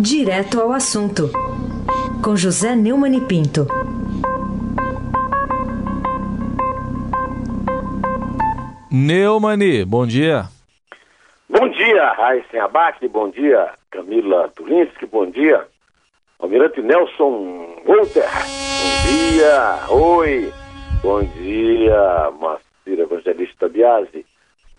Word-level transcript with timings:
Direto 0.00 0.60
ao 0.60 0.70
assunto, 0.70 1.28
com 2.22 2.36
José 2.36 2.76
Neumann 2.76 3.16
e 3.16 3.20
Pinto. 3.20 3.66
Neumani, 8.92 9.84
bom 9.84 10.06
dia. 10.06 10.44
Bom 11.50 11.68
dia, 11.70 12.12
Raíssen 12.12 12.60
Abac, 12.60 13.08
bom 13.08 13.28
dia, 13.28 13.72
Camila 13.90 14.48
Tulinski, 14.54 15.04
bom 15.06 15.28
dia, 15.28 15.66
Almirante 16.38 16.80
Nelson 16.80 17.66
Walter, 17.84 18.28
bom 18.30 19.10
dia, 19.10 19.78
oi, 19.90 20.52
bom 21.02 21.22
dia, 21.24 22.30
Macira 22.38 23.02
Evangelista 23.02 23.68
Biasi, 23.68 24.24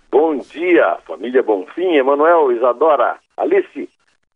bom 0.10 0.38
dia, 0.38 0.98
família 1.06 1.44
Bonfim, 1.44 1.98
Emanuel, 1.98 2.54
Isadora, 2.54 3.18
Alice, 3.36 3.90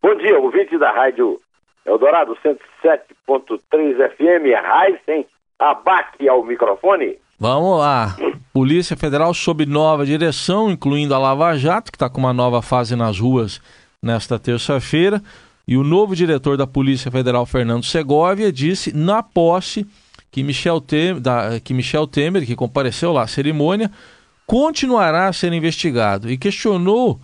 bom 0.04 0.14
dia, 0.16 0.38
ouvinte 0.38 0.76
da 0.76 0.92
rádio 0.92 1.40
Eldorado 1.86 2.36
107.3 2.44 4.10
FM, 4.10 4.52
Raíssen 4.62 5.26
Abac 5.58 6.28
ao 6.28 6.44
microfone. 6.44 7.16
Vamos 7.40 7.78
lá. 7.78 8.14
Polícia 8.52 8.98
Federal 8.98 9.32
sob 9.32 9.64
nova 9.64 10.04
direção, 10.04 10.70
incluindo 10.70 11.14
a 11.14 11.18
Lava 11.18 11.56
Jato, 11.56 11.90
que 11.90 11.96
está 11.96 12.10
com 12.10 12.18
uma 12.18 12.34
nova 12.34 12.60
fase 12.60 12.94
nas 12.94 13.18
ruas 13.18 13.62
nesta 14.02 14.38
terça-feira. 14.38 15.22
E 15.66 15.74
o 15.74 15.82
novo 15.82 16.14
diretor 16.14 16.58
da 16.58 16.66
Polícia 16.66 17.10
Federal, 17.10 17.46
Fernando 17.46 17.86
Segovia, 17.86 18.52
disse 18.52 18.94
na 18.94 19.22
posse 19.22 19.86
que 20.30 20.42
Michel, 20.42 20.82
Temer, 20.82 21.18
da, 21.18 21.58
que 21.60 21.72
Michel 21.72 22.06
Temer, 22.06 22.44
que 22.44 22.54
compareceu 22.54 23.10
lá 23.10 23.22
à 23.22 23.26
cerimônia, 23.26 23.90
continuará 24.46 25.28
a 25.28 25.32
ser 25.32 25.54
investigado 25.54 26.30
e 26.30 26.36
questionou, 26.36 27.18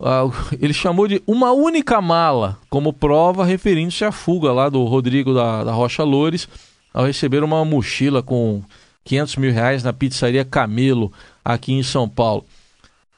uh, 0.00 0.30
ele 0.60 0.72
chamou 0.72 1.06
de 1.06 1.22
uma 1.26 1.52
única 1.52 2.00
mala 2.00 2.58
como 2.70 2.92
prova, 2.92 3.44
referindo-se 3.44 4.04
à 4.04 4.12
fuga 4.12 4.52
lá 4.52 4.68
do 4.68 4.84
Rodrigo 4.84 5.34
da, 5.34 5.64
da 5.64 5.72
Rocha 5.72 6.02
Loures 6.02 6.48
ao 6.92 7.04
receber 7.04 7.44
uma 7.44 7.64
mochila 7.64 8.22
com 8.22 8.62
500 9.04 9.36
mil 9.36 9.52
reais 9.52 9.84
na 9.84 9.92
pizzaria 9.92 10.44
Camelo, 10.44 11.12
aqui 11.44 11.72
em 11.72 11.82
São 11.82 12.08
Paulo. 12.08 12.44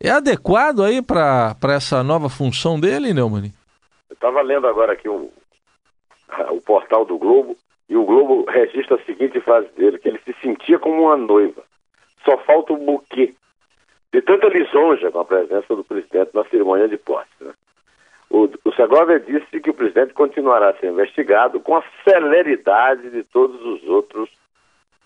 É 0.01 0.11
adequado 0.11 0.83
aí 0.83 1.01
para 1.01 1.57
essa 1.75 2.03
nova 2.03 2.29
função 2.29 2.79
dele, 2.79 3.15
Neumann? 3.15 3.53
Eu 4.09 4.15
estava 4.15 4.43
lendo 4.43 4.67
agora 4.67 4.93
aqui 4.93 5.09
o, 5.09 5.31
o 6.51 6.61
portal 6.61 7.05
do 7.05 7.19
Globo, 7.19 7.57
e 7.89 7.97
o 7.97 8.05
Globo 8.05 8.45
registra 8.51 8.97
a 8.97 9.05
seguinte 9.05 9.41
frase 9.41 9.69
dele, 9.77 9.99
que 9.99 10.09
ele 10.09 10.21
se 10.25 10.35
sentia 10.43 10.79
como 10.79 11.05
uma 11.05 11.17
noiva. 11.17 11.63
Só 12.25 12.37
falta 12.39 12.73
o 12.73 12.77
buquê. 12.77 13.35
De 14.13 14.23
tanta 14.23 14.49
lisonja 14.49 15.11
com 15.11 15.21
a 15.21 15.25
presença 15.25 15.77
do 15.77 15.85
presidente 15.85 16.31
na 16.35 16.45
cerimônia 16.45 16.89
de 16.89 16.97
posse. 16.97 17.29
Né? 17.41 17.53
O, 18.31 18.49
o 18.65 18.73
Segovia 18.73 19.21
disse 19.21 19.61
que 19.61 19.71
o 19.71 19.75
presidente 19.75 20.15
continuará 20.15 20.71
a 20.71 20.75
ser 20.75 20.91
investigado 20.91 21.61
com 21.61 21.77
a 21.77 21.85
celeridade 22.05 23.11
de 23.11 23.23
todos 23.25 23.61
os 23.65 23.89
outros 23.89 24.29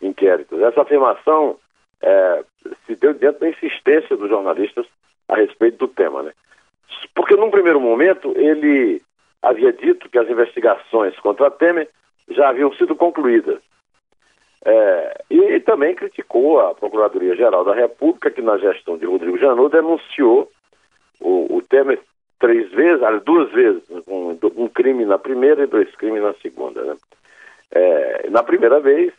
inquéritos. 0.01 0.61
Essa 0.61 0.83
afirmação 0.83 1.57
é, 2.01 2.45
se 2.87 2.97
deu 2.97 3.15
diante 3.15 3.41
da 3.41 3.49
insistência 3.49 4.17
dos 4.17 4.29
jornalistas 4.29 4.87
a 5.29 5.37
respeito 5.37 5.79
do 5.79 5.89
tema, 5.89 6.23
né? 6.23 6.33
Porque 7.15 7.37
num 7.37 7.51
primeiro 7.51 7.81
momento 7.81 8.33
ele 8.37 9.01
havia 9.41 9.73
dito 9.73 10.09
que 10.09 10.19
as 10.19 10.29
investigações 10.29 11.19
contra 11.21 11.51
Temer 11.51 11.89
já 12.29 12.49
haviam 12.49 12.73
sido 12.75 12.95
concluídas. 12.95 13.61
É, 14.65 15.25
e 15.29 15.61
também 15.61 15.95
criticou 15.95 16.61
a 16.61 16.75
Procuradoria-Geral 16.75 17.65
da 17.65 17.75
República, 17.75 18.31
que 18.31 18.41
na 18.41 18.59
gestão 18.59 18.97
de 18.97 19.07
Rodrigo 19.07 19.39
Janot 19.39 19.73
denunciou 19.73 20.49
o, 21.21 21.57
o 21.57 21.63
Temer 21.63 22.01
três 22.39 22.71
vezes, 22.73 23.01
duas 23.25 23.51
vezes, 23.53 23.83
um, 24.07 24.37
um, 24.57 24.69
crime 24.69 25.05
na 25.05 25.19
primeira 25.19 25.63
e 25.63 25.67
dois 25.67 25.93
crimes 25.97 26.23
na 26.23 26.35
segunda. 26.35 26.83
Né? 26.83 26.97
É, 27.73 28.31
na 28.31 28.43
primeira 28.43 28.81
vez, 28.81 29.13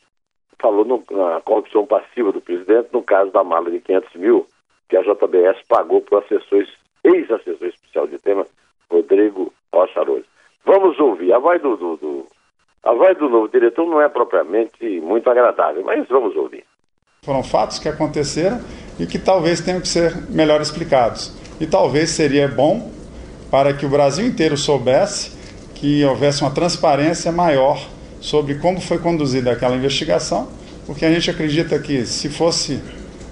falou 0.60 0.86
no, 0.86 1.04
na 1.12 1.42
corrupção 1.42 1.86
passiva 1.86 2.32
do 2.32 2.42
presidente, 2.42 2.90
no 2.94 3.02
caso 3.02 3.32
da 3.32 3.44
mala 3.44 3.70
de 3.70 3.80
500 3.80 4.16
mil 4.16 4.48
que 4.90 4.98
a 4.98 5.02
JBS 5.02 5.62
pagou 5.68 6.02
para 6.02 6.16
o 6.16 6.20
assessor, 6.20 6.66
ex-assessor 7.04 7.68
especial 7.68 8.08
de 8.08 8.20
tema, 8.20 8.46
Rodrigo 8.90 9.54
Rocha 9.74 10.02
Vamos 10.66 11.00
ouvir. 11.00 11.34
A 11.34 11.40
voz 11.40 11.62
do, 11.62 11.76
do, 11.76 11.98
do, 11.98 12.28
a 12.84 12.94
voz 12.94 13.18
do 13.18 13.30
novo 13.30 13.48
diretor 13.48 13.86
não 13.88 14.02
é 14.02 14.10
propriamente 14.10 15.00
muito 15.02 15.30
agradável, 15.30 15.84
mas 15.84 16.08
vamos 16.10 16.36
ouvir. 16.36 16.66
Foram 17.24 17.42
fatos 17.42 17.80
que 17.80 17.88
aconteceram 17.88 18.60
e 19.00 19.06
que 19.06 19.18
talvez 19.18 19.62
tenham 19.62 19.80
que 19.80 19.88
ser 19.88 20.14
melhor 20.30 20.60
explicados. 20.60 21.34
E 21.62 21.66
talvez 21.66 22.10
seria 22.10 22.48
bom 22.48 22.92
para 23.50 23.74
que 23.74 23.86
o 23.86 23.90
Brasil 23.90 24.26
inteiro 24.26 24.58
soubesse 24.58 25.32
que 25.76 26.04
houvesse 26.04 26.42
uma 26.42 26.52
transparência 26.52 27.32
maior 27.32 27.80
sobre 28.20 28.56
como 28.56 28.80
foi 28.82 29.00
conduzida 29.00 29.52
aquela 29.52 29.76
investigação, 29.76 30.48
porque 30.86 31.06
a 31.06 31.12
gente 31.12 31.30
acredita 31.30 31.78
que 31.80 32.06
se 32.06 32.30
fosse 32.30 32.82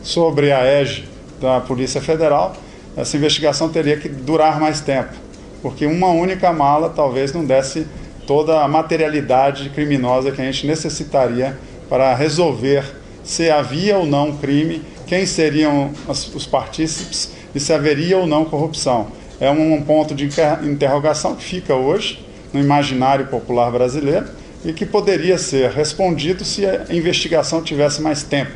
sobre 0.02 0.52
a 0.52 0.60
égide 0.60 1.08
da 1.40 1.60
Polícia 1.62 2.02
Federal, 2.02 2.54
essa 2.96 3.16
investigação 3.16 3.70
teria 3.70 3.98
que 3.98 4.10
durar 4.10 4.60
mais 4.60 4.82
tempo, 4.82 5.14
porque 5.62 5.86
uma 5.86 6.10
única 6.10 6.52
mala 6.52 6.90
talvez 6.90 7.34
não 7.34 7.46
desse 7.46 7.88
toda 8.26 8.62
a 8.62 8.68
materialidade 8.68 9.70
criminosa 9.70 10.32
que 10.32 10.42
a 10.42 10.46
gente 10.46 10.68
necessitaria 10.68 11.58
para 11.90 12.14
resolver 12.16 12.84
se 13.24 13.50
havia 13.50 13.98
ou 13.98 14.06
não 14.06 14.38
crime, 14.38 14.82
quem 15.06 15.26
seriam 15.26 15.92
os 16.08 16.46
partícipes 16.46 17.34
e 17.54 17.60
se 17.60 17.74
haveria 17.74 18.18
ou 18.18 18.26
não 18.26 18.46
corrupção. 18.46 19.08
É 19.40 19.50
um 19.50 19.82
ponto 19.82 20.14
de 20.14 20.30
interrogação 20.64 21.36
que 21.36 21.44
fica 21.44 21.76
hoje 21.76 22.26
no 22.54 22.60
imaginário 22.60 23.28
popular 23.28 23.72
brasileiro 23.72 24.28
e 24.64 24.72
que 24.72 24.86
poderia 24.86 25.38
ser 25.38 25.72
respondido 25.72 26.46
se 26.46 26.66
a 26.66 26.86
investigação 26.92 27.62
tivesse 27.62 28.02
mais 28.02 28.24
tempo. 28.24 28.52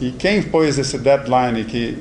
E 0.00 0.10
quem 0.10 0.42
pôs 0.42 0.78
esse 0.78 0.98
deadline 0.98 1.64
que 1.64 1.96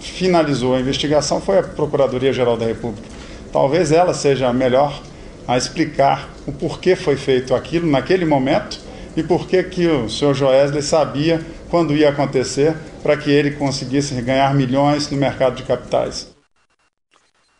finalizou 0.00 0.74
a 0.74 0.80
investigação 0.80 1.40
foi 1.40 1.58
a 1.58 1.62
Procuradoria-Geral 1.62 2.56
da 2.56 2.66
República. 2.66 3.06
Talvez 3.52 3.92
ela 3.92 4.14
seja 4.14 4.48
a 4.48 4.52
melhor 4.52 5.02
a 5.50 5.56
explicar 5.56 6.28
o 6.46 6.52
porquê 6.52 6.94
foi 6.94 7.16
feito 7.16 7.56
aquilo 7.56 7.90
naquele 7.90 8.24
momento 8.24 8.78
e 9.16 9.22
por 9.24 9.48
que 9.48 9.60
que 9.64 9.84
o 9.84 10.08
senhor 10.08 10.32
Joesley 10.32 10.80
sabia 10.80 11.40
quando 11.68 11.92
ia 11.92 12.10
acontecer 12.10 12.72
para 13.02 13.16
que 13.16 13.32
ele 13.32 13.56
conseguisse 13.56 14.14
ganhar 14.22 14.54
milhões 14.54 15.10
no 15.10 15.18
mercado 15.18 15.56
de 15.56 15.64
capitais. 15.64 16.32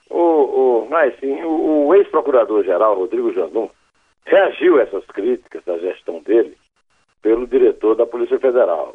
O, 0.08 0.16
o, 0.16 0.88
mas 0.88 1.18
sim, 1.18 1.42
o, 1.42 1.88
o 1.88 1.94
ex-procurador-geral 1.96 2.96
Rodrigo 2.96 3.32
Jandum 3.32 3.68
reagiu 4.24 4.78
a 4.78 4.82
essas 4.82 5.04
críticas 5.06 5.64
da 5.64 5.76
gestão 5.78 6.22
dele 6.22 6.56
pelo 7.20 7.44
diretor 7.44 7.96
da 7.96 8.06
Polícia 8.06 8.38
Federal. 8.38 8.94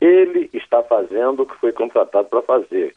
Ele 0.00 0.48
está 0.52 0.84
fazendo 0.84 1.42
o 1.42 1.46
que 1.46 1.56
foi 1.56 1.72
contratado 1.72 2.28
para 2.28 2.42
fazer, 2.42 2.94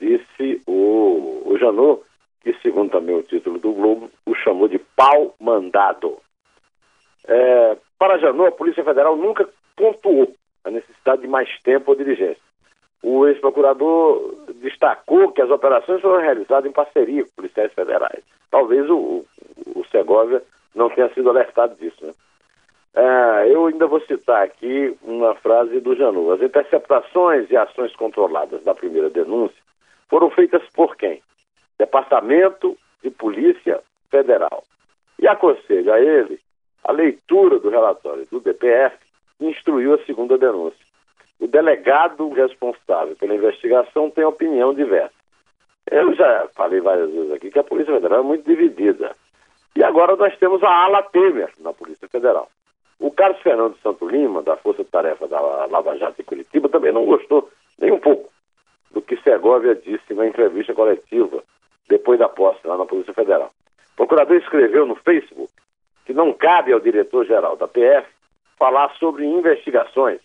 disse 0.00 0.62
o, 0.66 1.42
o 1.44 1.58
Janot, 1.58 2.00
que, 2.42 2.54
segundo 2.62 2.90
também 2.90 3.14
o 3.14 3.22
título 3.22 3.58
do 3.58 3.72
Globo, 3.72 4.10
o 4.26 4.34
chamou 4.34 4.68
de 4.68 4.78
pau 4.78 5.34
mandado. 5.40 6.18
É, 7.26 7.76
para 7.98 8.18
Janot, 8.18 8.48
a 8.48 8.52
Polícia 8.52 8.82
Federal 8.82 9.16
nunca 9.16 9.48
pontuou 9.76 10.34
a 10.64 10.70
necessidade 10.70 11.22
de 11.22 11.28
mais 11.28 11.48
tempo 11.62 11.90
ou 11.90 11.96
diligência. 11.96 12.42
O 13.02 13.26
ex-procurador 13.26 14.34
destacou 14.56 15.32
que 15.32 15.40
as 15.40 15.50
operações 15.50 16.02
foram 16.02 16.20
realizadas 16.20 16.68
em 16.68 16.72
parceria 16.72 17.24
com 17.24 17.30
policiais 17.36 17.72
federais. 17.72 18.22
Talvez 18.50 18.88
o, 18.90 19.24
o 19.74 19.84
Segovia 19.90 20.42
não 20.74 20.90
tenha 20.90 21.08
sido 21.14 21.30
alertado 21.30 21.74
disso. 21.76 22.04
Né? 22.04 22.12
É, 22.94 23.54
eu 23.54 23.66
ainda 23.66 23.86
vou 23.86 24.00
citar 24.02 24.42
aqui 24.42 24.94
uma 25.02 25.34
frase 25.36 25.80
do 25.80 25.94
Janu. 25.94 26.32
As 26.32 26.42
interceptações 26.42 27.50
e 27.50 27.56
ações 27.56 27.94
controladas 27.96 28.62
da 28.64 28.74
primeira 28.74 29.08
denúncia 29.08 29.56
foram 30.08 30.28
feitas 30.30 30.62
por 30.74 30.96
quem? 30.96 31.22
Departamento 31.80 32.76
de 33.02 33.10
Polícia 33.10 33.80
Federal. 34.10 34.62
E 35.18 35.26
aconselho 35.26 35.90
a 35.90 35.98
ele 35.98 36.38
a 36.84 36.92
leitura 36.92 37.58
do 37.58 37.70
relatório 37.70 38.26
do 38.30 38.38
DPF 38.38 38.98
que 39.38 39.46
instruiu 39.46 39.94
a 39.94 40.04
segunda 40.04 40.36
denúncia. 40.36 40.84
O 41.40 41.46
delegado 41.46 42.28
responsável 42.28 43.16
pela 43.16 43.34
investigação 43.34 44.10
tem 44.10 44.24
opinião 44.24 44.74
diversa. 44.74 45.14
Eu 45.90 46.14
já 46.14 46.48
falei 46.54 46.82
várias 46.82 47.10
vezes 47.10 47.32
aqui 47.32 47.50
que 47.50 47.58
a 47.58 47.64
Polícia 47.64 47.94
Federal 47.94 48.20
é 48.20 48.24
muito 48.24 48.44
dividida. 48.44 49.16
E 49.74 49.82
agora 49.82 50.16
nós 50.16 50.36
temos 50.36 50.62
a 50.62 50.68
ala 50.68 51.02
Temer 51.04 51.50
na 51.60 51.72
Polícia 51.72 52.06
Federal. 52.08 52.50
O 52.98 53.10
Carlos 53.10 53.40
Fernando 53.40 53.78
Santo 53.82 54.06
Lima, 54.06 54.42
da 54.42 54.58
Força 54.58 54.84
Tarefa 54.84 55.26
da 55.26 55.40
Lava 55.40 55.96
Jato 55.96 56.20
em 56.20 56.24
Curitiba, 56.24 56.68
também 56.68 56.92
não 56.92 57.06
gostou 57.06 57.50
nem 57.78 57.90
um 57.90 57.98
pouco 57.98 58.30
do 58.90 59.00
que 59.00 59.16
Segovia 59.22 59.74
disse 59.74 60.12
na 60.12 60.26
entrevista 60.26 60.74
coletiva 60.74 61.42
depois 61.90 62.18
da 62.18 62.28
posse 62.28 62.66
lá 62.66 62.78
na 62.78 62.86
Polícia 62.86 63.12
Federal. 63.12 63.50
O 63.92 63.96
procurador 63.96 64.36
escreveu 64.36 64.86
no 64.86 64.94
Facebook 64.94 65.52
que 66.06 66.14
não 66.14 66.32
cabe 66.32 66.72
ao 66.72 66.80
diretor-geral 66.80 67.56
da 67.56 67.68
PF 67.68 68.08
falar 68.58 68.90
sobre 68.94 69.26
investigações 69.26 70.20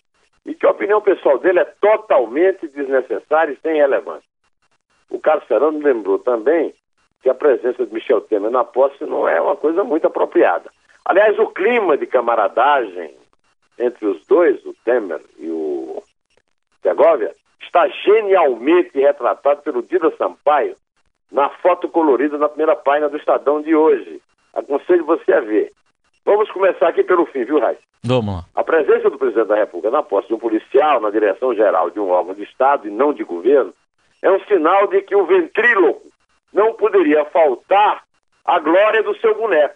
e 0.46 0.54
que 0.54 0.66
a 0.66 0.72
opinião 0.72 1.02
pessoal 1.02 1.40
dele 1.40 1.60
é 1.60 1.66
totalmente 1.66 2.68
desnecessária 2.68 3.52
e 3.52 3.60
sem 3.62 3.76
relevância. 3.76 4.30
O 5.10 5.20
Carlos 5.20 5.46
Fernando 5.48 5.84
lembrou 5.84 6.20
também 6.20 6.74
que 7.22 7.30
a 7.30 7.36
presença 7.36 7.86
de 7.86 7.94
Michel 7.94 8.22
Temer 8.22 8.52
na 8.52 8.64
posse 8.64 9.04
não 9.04 9.28
é 9.28 9.42
uma 9.42 9.56
coisa 9.56 9.84
muito 9.84 10.06
apropriada. 10.06 10.70
Aliás, 11.04 11.38
o 11.40 11.48
clima 11.48 11.98
de 11.98 12.06
camaradagem 12.06 13.16
entre 13.78 14.06
os 14.06 14.26
dois, 14.28 14.64
o 14.66 14.74
Temer 14.86 15.22
e 15.38 15.50
o 15.50 16.02
Segovia, 16.82 17.34
está 17.60 17.88
genialmente 17.88 19.00
retratado 19.00 19.62
pelo 19.64 19.82
Dida 19.82 20.16
Sampaio 20.18 20.76
na 21.36 21.50
foto 21.50 21.90
colorida 21.90 22.38
na 22.38 22.48
primeira 22.48 22.78
página 22.78 23.10
do 23.10 23.18
Estadão 23.18 23.62
de 23.62 23.76
hoje. 23.76 24.22
Aconselho 24.54 25.04
você 25.04 25.34
a 25.34 25.42
ver. 25.42 25.70
Vamos 26.24 26.50
começar 26.50 26.88
aqui 26.88 27.04
pelo 27.04 27.26
fim, 27.26 27.44
viu, 27.44 27.60
Raiz? 27.60 27.78
Vamos 28.06 28.36
lá. 28.36 28.46
A 28.56 28.64
presença 28.64 29.10
do 29.10 29.18
presidente 29.18 29.50
da 29.50 29.58
República 29.58 29.92
na 29.92 30.02
posse 30.02 30.30
de 30.30 30.34
um 30.34 30.40
policial 30.40 31.02
na 31.02 31.10
direção 31.10 31.54
geral 31.54 31.90
de 31.90 32.00
um 32.00 32.10
órgão 32.10 32.34
de 32.34 32.44
Estado 32.44 32.88
e 32.88 32.92
não 32.92 33.14
de 33.14 33.26
governo 33.26 33.74
é 34.22 34.32
um 34.32 34.40
sinal 34.46 34.88
de 34.88 35.02
que 35.02 35.14
o 35.14 35.26
ventríloco 35.26 36.04
não 36.54 36.74
poderia 36.74 37.26
faltar 37.26 38.04
à 38.46 38.58
glória 38.60 39.04
do 39.04 39.14
seu 39.18 39.36
boneco. 39.36 39.76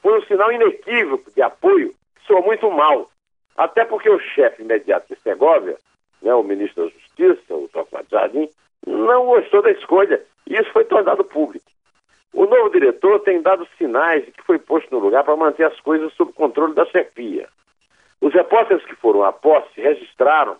Foi 0.00 0.16
um 0.16 0.22
sinal 0.26 0.52
inequívoco 0.52 1.28
de 1.32 1.42
apoio 1.42 1.88
que 1.88 2.24
soou 2.24 2.44
muito 2.44 2.70
mal. 2.70 3.10
Até 3.56 3.84
porque 3.84 4.08
o 4.08 4.20
chefe 4.20 4.62
imediato 4.62 5.12
de 5.12 5.20
Segovia, 5.22 5.76
né, 6.22 6.32
o 6.32 6.44
ministro 6.44 6.84
da 6.84 6.90
Justiça, 6.90 7.52
o 7.52 7.68
Torquato 7.68 8.06
Jardim, 8.12 8.48
não 8.86 9.26
gostou 9.26 9.60
da 9.60 9.72
escolha. 9.72 10.22
Isso 10.46 10.70
foi 10.72 10.84
tornado 10.84 11.24
público. 11.24 11.64
O 12.32 12.46
novo 12.46 12.70
diretor 12.70 13.20
tem 13.20 13.40
dado 13.40 13.66
sinais 13.78 14.24
de 14.24 14.32
que 14.32 14.42
foi 14.42 14.58
posto 14.58 14.88
no 14.90 14.98
lugar 14.98 15.22
para 15.22 15.36
manter 15.36 15.64
as 15.64 15.78
coisas 15.80 16.12
sob 16.14 16.32
controle 16.32 16.74
da 16.74 16.84
chefia. 16.86 17.48
Os 18.20 18.34
repórteres 18.34 18.84
que 18.84 18.96
foram 18.96 19.22
à 19.22 19.32
posse 19.32 19.80
registraram 19.80 20.56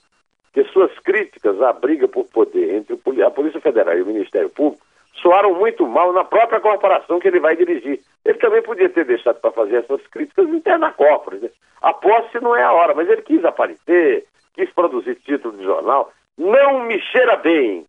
que 0.53 0.63
suas 0.65 0.97
críticas 1.01 1.61
à 1.61 1.73
briga 1.73 2.07
por 2.07 2.27
poder 2.27 2.77
entre 2.77 2.97
a 3.23 3.31
Polícia 3.31 3.61
Federal 3.61 3.99
e 3.99 4.03
o 4.03 4.07
Ministério 4.07 4.49
Público 4.49 4.85
soaram 5.21 5.55
muito 5.55 5.87
mal 5.87 6.13
na 6.13 6.23
própria 6.23 6.61
corporação 6.61 7.19
que 7.19 7.27
ele 7.27 7.41
vai 7.41 7.57
dirigir. 7.57 8.01
Ele 8.25 8.39
também 8.39 8.63
podia 8.63 8.89
ter 8.89 9.05
deixado 9.05 9.41
para 9.41 9.51
fazer 9.51 9.77
essas 9.77 10.07
críticas 10.07 10.49
interna 10.49 10.93
corporação. 10.93 11.49
Né? 11.49 11.55
A 11.83 11.93
posse 11.93 12.41
não 12.41 12.55
é 12.55 12.63
a 12.63 12.73
hora, 12.73 12.95
mas 12.95 13.09
ele 13.09 13.23
quis 13.23 13.45
aparecer, 13.45 14.25
quis 14.55 14.71
produzir 14.71 15.17
título 15.17 15.57
de 15.57 15.65
jornal. 15.65 16.13
Não 16.39 16.85
me 16.85 17.01
cheira 17.01 17.37
bem 17.37 17.85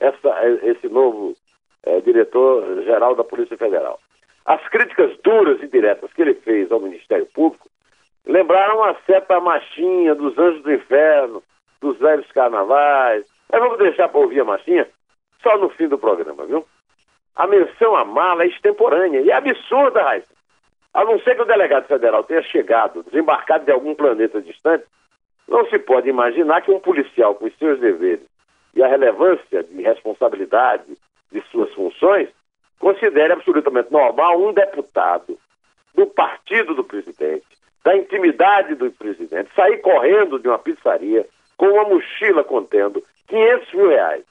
essa, 0.00 0.48
esse 0.62 0.88
novo 0.88 1.34
é, 1.84 2.00
diretor-geral 2.00 3.14
da 3.14 3.24
Polícia 3.24 3.56
Federal. 3.56 3.98
As 4.44 4.66
críticas 4.68 5.16
duras 5.22 5.62
e 5.62 5.66
diretas 5.66 6.12
que 6.12 6.22
ele 6.22 6.34
fez 6.34 6.70
ao 6.72 6.80
Ministério 6.80 7.26
Público 7.26 7.68
lembraram 8.26 8.82
a 8.84 8.94
certa 9.06 9.40
machinha 9.40 10.14
dos 10.14 10.38
anjos 10.38 10.62
do 10.62 10.72
inferno, 10.72 11.42
dos 11.80 11.98
velhos 11.98 12.30
carnavais. 12.32 13.24
Mas 13.50 13.60
vamos 13.60 13.78
deixar 13.78 14.08
para 14.08 14.20
ouvir 14.20 14.40
a 14.40 14.44
machinha 14.44 14.88
só 15.42 15.56
no 15.58 15.68
fim 15.70 15.88
do 15.88 15.98
programa, 15.98 16.46
viu? 16.46 16.64
A 17.36 17.46
menção 17.46 17.94
à 17.94 18.04
mala 18.04 18.42
é 18.42 18.48
extemporânea 18.48 19.20
e 19.20 19.30
é 19.30 19.34
absurda, 19.34 20.02
Raíssa. 20.02 20.34
A 20.92 21.04
não 21.04 21.18
ser 21.20 21.36
que 21.36 21.42
o 21.42 21.46
delegado 21.46 21.86
federal 21.86 22.24
tenha 22.24 22.42
chegado, 22.42 23.04
desembarcado 23.04 23.64
de 23.64 23.70
algum 23.70 23.94
planeta 23.94 24.40
distante, 24.40 24.84
não 25.46 25.64
se 25.66 25.78
pode 25.78 26.08
imaginar 26.08 26.60
que 26.62 26.70
um 26.70 26.80
policial 26.80 27.34
com 27.34 27.46
os 27.46 27.56
seus 27.56 27.78
deveres 27.78 28.26
e 28.74 28.82
a 28.82 28.88
relevância 28.88 29.62
de 29.62 29.82
responsabilidade 29.82 30.96
de 31.30 31.42
suas 31.50 31.72
funções 31.74 32.28
considere 32.78 33.32
absolutamente 33.32 33.92
normal 33.92 34.40
um 34.40 34.52
deputado 34.52 35.38
do 35.94 36.06
partido 36.06 36.74
do 36.74 36.84
presidente, 36.84 37.46
da 37.84 37.96
intimidade 37.96 38.74
do 38.74 38.90
presidente, 38.92 39.50
sair 39.54 39.78
correndo 39.78 40.38
de 40.38 40.48
uma 40.48 40.58
pizzaria 40.58 41.26
com 41.56 41.66
uma 41.66 41.84
mochila 41.84 42.44
contendo 42.44 43.02
500 43.26 43.74
mil 43.74 43.88
reais. 43.88 44.24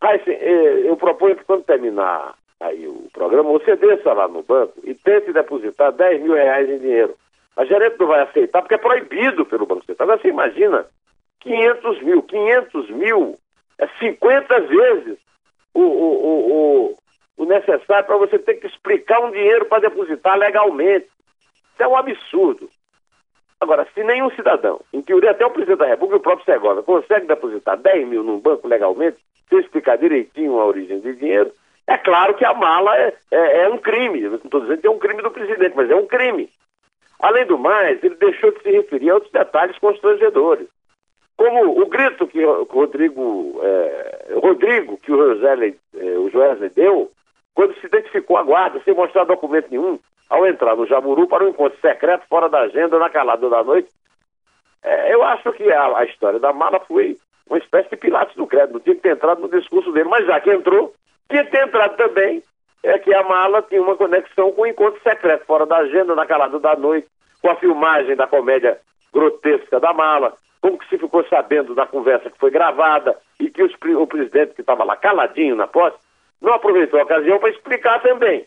Mas, 0.00 0.20
eh, 0.26 0.82
eu 0.84 0.96
proponho 0.96 1.36
que 1.36 1.44
quando 1.44 1.62
terminar 1.62 2.34
aí 2.58 2.86
o 2.88 3.08
programa, 3.12 3.50
você 3.50 3.76
desça 3.76 4.12
lá 4.12 4.26
no 4.26 4.42
banco 4.42 4.74
e 4.82 4.94
tente 4.94 5.32
depositar 5.32 5.92
10 5.92 6.22
mil 6.22 6.34
reais 6.34 6.68
em 6.68 6.78
dinheiro. 6.78 7.14
A 7.56 7.64
gerente 7.64 7.96
não 7.98 8.06
vai 8.06 8.22
aceitar 8.22 8.62
porque 8.62 8.74
é 8.74 8.78
proibido 8.78 9.44
pelo 9.44 9.66
Banco 9.66 9.84
Central. 9.84 10.18
Você 10.18 10.28
imagina, 10.28 10.86
500 11.42 12.02
mil, 12.02 12.22
500 12.22 12.90
mil 12.90 13.38
é 13.78 13.86
50 13.98 14.60
vezes 14.60 15.18
o, 15.74 15.80
o, 15.80 16.52
o, 16.88 16.98
o 17.38 17.44
necessário 17.44 18.06
para 18.06 18.16
você 18.16 18.38
ter 18.38 18.54
que 18.54 18.66
explicar 18.66 19.20
um 19.20 19.30
dinheiro 19.30 19.66
para 19.66 19.88
depositar 19.88 20.38
legalmente. 20.38 21.06
Isso 21.72 21.82
é 21.82 21.88
um 21.88 21.96
absurdo. 21.96 22.70
Agora, 23.60 23.86
se 23.94 24.02
nenhum 24.02 24.30
cidadão, 24.30 24.80
em 24.92 25.00
teoria 25.02 25.30
até 25.30 25.46
o 25.46 25.50
presidente 25.50 25.78
da 25.78 25.86
República 25.86 26.16
e 26.16 26.18
o 26.18 26.22
próprio 26.22 26.44
Segovia, 26.44 26.82
consegue 26.82 27.26
depositar 27.26 27.76
10 27.76 28.08
mil 28.08 28.22
num 28.22 28.40
banco 28.40 28.66
legalmente, 28.66 29.18
sem 29.48 29.60
explicar 29.60 29.98
direitinho 29.98 30.58
a 30.58 30.66
origem 30.66 30.98
do 30.98 31.14
dinheiro, 31.14 31.52
é 31.86 31.98
claro 31.98 32.34
que 32.34 32.44
a 32.44 32.54
mala 32.54 32.96
é, 32.96 33.14
é, 33.30 33.60
é 33.62 33.68
um 33.68 33.78
crime. 33.78 34.20
Não 34.22 34.36
estou 34.36 34.60
dizendo 34.60 34.80
que 34.80 34.86
é 34.86 34.90
um 34.90 34.98
crime 34.98 35.22
do 35.22 35.30
presidente, 35.30 35.76
mas 35.76 35.90
é 35.90 35.94
um 35.94 36.06
crime. 36.06 36.48
Além 37.18 37.46
do 37.46 37.58
mais, 37.58 38.02
ele 38.02 38.14
deixou 38.16 38.50
de 38.50 38.62
se 38.62 38.70
referir 38.70 39.10
a 39.10 39.14
outros 39.14 39.32
detalhes 39.32 39.78
constrangedores. 39.78 40.68
Como 41.42 41.82
o 41.82 41.86
grito 41.86 42.28
que 42.28 42.44
o 42.44 42.62
Rodrigo, 42.70 43.58
é, 43.64 44.34
Rodrigo 44.40 44.96
que 44.98 45.10
o 45.10 45.16
José, 45.16 45.74
é, 45.96 46.04
o 46.16 46.30
Joesley 46.30 46.70
deu, 46.70 47.10
quando 47.52 47.74
se 47.80 47.86
identificou 47.86 48.36
a 48.36 48.44
guarda, 48.44 48.80
sem 48.84 48.94
mostrar 48.94 49.24
documento 49.24 49.66
nenhum, 49.68 49.98
ao 50.30 50.46
entrar 50.46 50.76
no 50.76 50.86
Jaburu 50.86 51.26
para 51.26 51.42
um 51.42 51.48
encontro 51.48 51.76
secreto 51.80 52.28
fora 52.28 52.48
da 52.48 52.60
agenda 52.60 52.96
na 52.96 53.10
calada 53.10 53.50
da 53.50 53.64
noite. 53.64 53.88
É, 54.84 55.12
eu 55.12 55.24
acho 55.24 55.52
que 55.54 55.68
a, 55.72 55.98
a, 55.98 56.04
história 56.04 56.38
da 56.38 56.52
mala 56.52 56.78
foi 56.78 57.16
uma 57.50 57.58
espécie 57.58 57.90
de 57.90 57.96
Pilatos 57.96 58.36
do 58.36 58.46
Credo, 58.46 58.74
não 58.74 58.80
tinha 58.80 58.94
que 58.94 59.02
ter 59.02 59.14
entrado 59.14 59.40
no 59.40 59.48
discurso 59.48 59.90
dele, 59.90 60.08
mas 60.08 60.24
já 60.24 60.38
que 60.38 60.52
entrou, 60.52 60.94
tinha 61.28 61.44
que 61.44 61.50
ter 61.50 61.66
entrado 61.66 61.96
também. 61.96 62.40
É 62.84 63.00
que 63.00 63.12
a 63.12 63.24
mala 63.24 63.62
tinha 63.62 63.82
uma 63.82 63.96
conexão 63.96 64.52
com 64.52 64.62
o 64.62 64.66
encontro 64.66 65.02
secreto 65.02 65.44
fora 65.44 65.66
da 65.66 65.78
agenda 65.78 66.14
na 66.14 66.24
calada 66.24 66.60
da 66.60 66.76
noite, 66.76 67.08
com 67.40 67.50
a 67.50 67.56
filmagem 67.56 68.14
da 68.14 68.28
comédia 68.28 68.78
grotesca 69.12 69.80
da 69.80 69.92
mala, 69.92 70.36
como 70.62 70.78
que 70.78 70.88
se 70.88 70.96
ficou 70.96 71.24
sabendo 71.26 71.74
da 71.74 71.84
conversa 71.84 72.30
que 72.30 72.38
foi 72.38 72.50
gravada 72.50 73.18
e 73.38 73.50
que 73.50 73.62
os, 73.62 73.74
o 73.74 74.06
presidente 74.06 74.54
que 74.54 74.60
estava 74.60 74.84
lá 74.84 74.96
caladinho 74.96 75.56
na 75.56 75.66
posse 75.66 75.98
não 76.40 76.54
aproveitou 76.54 77.00
a 77.00 77.02
ocasião 77.02 77.40
para 77.40 77.50
explicar 77.50 78.00
também. 78.00 78.46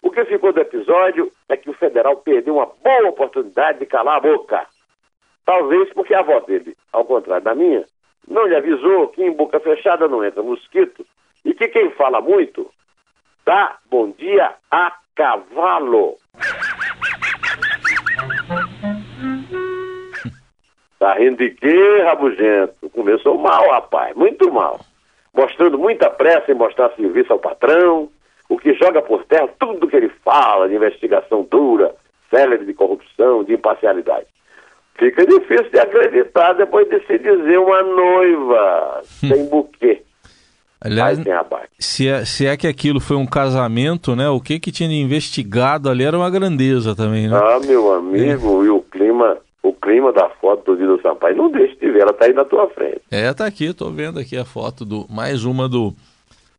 O 0.00 0.10
que 0.10 0.24
ficou 0.24 0.52
do 0.52 0.60
episódio 0.60 1.30
é 1.48 1.56
que 1.56 1.68
o 1.68 1.74
federal 1.74 2.16
perdeu 2.18 2.54
uma 2.54 2.66
boa 2.66 3.08
oportunidade 3.08 3.80
de 3.80 3.86
calar 3.86 4.16
a 4.16 4.20
boca. 4.20 4.66
Talvez 5.44 5.92
porque 5.92 6.14
a 6.14 6.20
avó 6.20 6.38
dele, 6.40 6.76
ao 6.92 7.04
contrário 7.04 7.44
da 7.44 7.54
minha, 7.54 7.84
não 8.28 8.46
lhe 8.46 8.54
avisou 8.54 9.08
que 9.08 9.22
em 9.22 9.32
boca 9.32 9.58
fechada 9.58 10.06
não 10.06 10.24
entra 10.24 10.42
mosquito 10.42 11.04
e 11.44 11.52
que 11.52 11.68
quem 11.68 11.90
fala 11.90 12.20
muito 12.20 12.70
dá 13.44 13.76
bom 13.90 14.10
dia 14.12 14.54
a 14.70 14.96
cavalo. 15.16 16.16
Tá 21.00 21.14
rindo 21.14 21.38
de 21.38 21.48
quê, 21.52 22.02
rabugento? 22.04 22.90
Começou 22.90 23.38
mal, 23.38 23.70
rapaz, 23.70 24.14
muito 24.14 24.52
mal. 24.52 24.78
Mostrando 25.34 25.78
muita 25.78 26.10
pressa 26.10 26.52
em 26.52 26.54
mostrar 26.54 26.90
serviço 26.90 27.32
ao 27.32 27.38
patrão, 27.38 28.10
o 28.50 28.58
que 28.58 28.74
joga 28.74 29.00
por 29.00 29.24
terra 29.24 29.48
tudo 29.58 29.88
que 29.88 29.96
ele 29.96 30.10
fala 30.22 30.68
de 30.68 30.74
investigação 30.74 31.46
dura, 31.50 31.94
célere 32.28 32.66
de 32.66 32.74
corrupção, 32.74 33.42
de 33.42 33.54
imparcialidade. 33.54 34.26
Fica 34.98 35.24
difícil 35.24 35.70
de 35.70 35.78
acreditar 35.78 36.52
depois 36.52 36.86
de 36.90 37.00
se 37.06 37.18
dizer 37.18 37.58
uma 37.58 37.82
noiva 37.82 39.00
sem 39.02 39.46
buquê. 39.46 40.02
Aliás, 40.82 41.18
se 41.78 42.08
é, 42.08 42.24
se 42.26 42.46
é 42.46 42.58
que 42.58 42.66
aquilo 42.66 43.00
foi 43.00 43.16
um 43.16 43.26
casamento, 43.26 44.14
né? 44.14 44.28
O 44.28 44.40
que 44.40 44.60
que 44.60 44.70
tinha 44.70 44.90
investigado 45.00 45.88
ali 45.88 46.04
era 46.04 46.16
uma 46.16 46.30
grandeza 46.30 46.94
também, 46.94 47.26
né? 47.26 47.38
Ah, 47.38 47.58
meu 47.66 47.94
amigo, 47.94 48.62
é. 48.62 48.66
e 48.66 48.68
o 48.68 48.80
clima, 48.82 49.38
o 49.62 49.72
clima 49.72 50.12
da 50.12 50.28
foto 50.28 50.74
do 50.74 50.76
Dida 50.76 51.02
Sampaio, 51.02 51.36
não 51.36 51.50
deixe 51.50 51.76
de 51.76 51.90
ver, 51.90 52.02
ela 52.02 52.12
tá 52.12 52.24
aí 52.24 52.32
na 52.32 52.44
tua 52.44 52.68
frente. 52.70 53.02
É, 53.10 53.32
tá 53.32 53.46
aqui, 53.46 53.72
tô 53.74 53.90
vendo 53.90 54.18
aqui 54.18 54.36
a 54.36 54.44
foto 54.44 54.84
do 54.84 55.06
mais 55.08 55.44
uma 55.44 55.68
do 55.68 55.94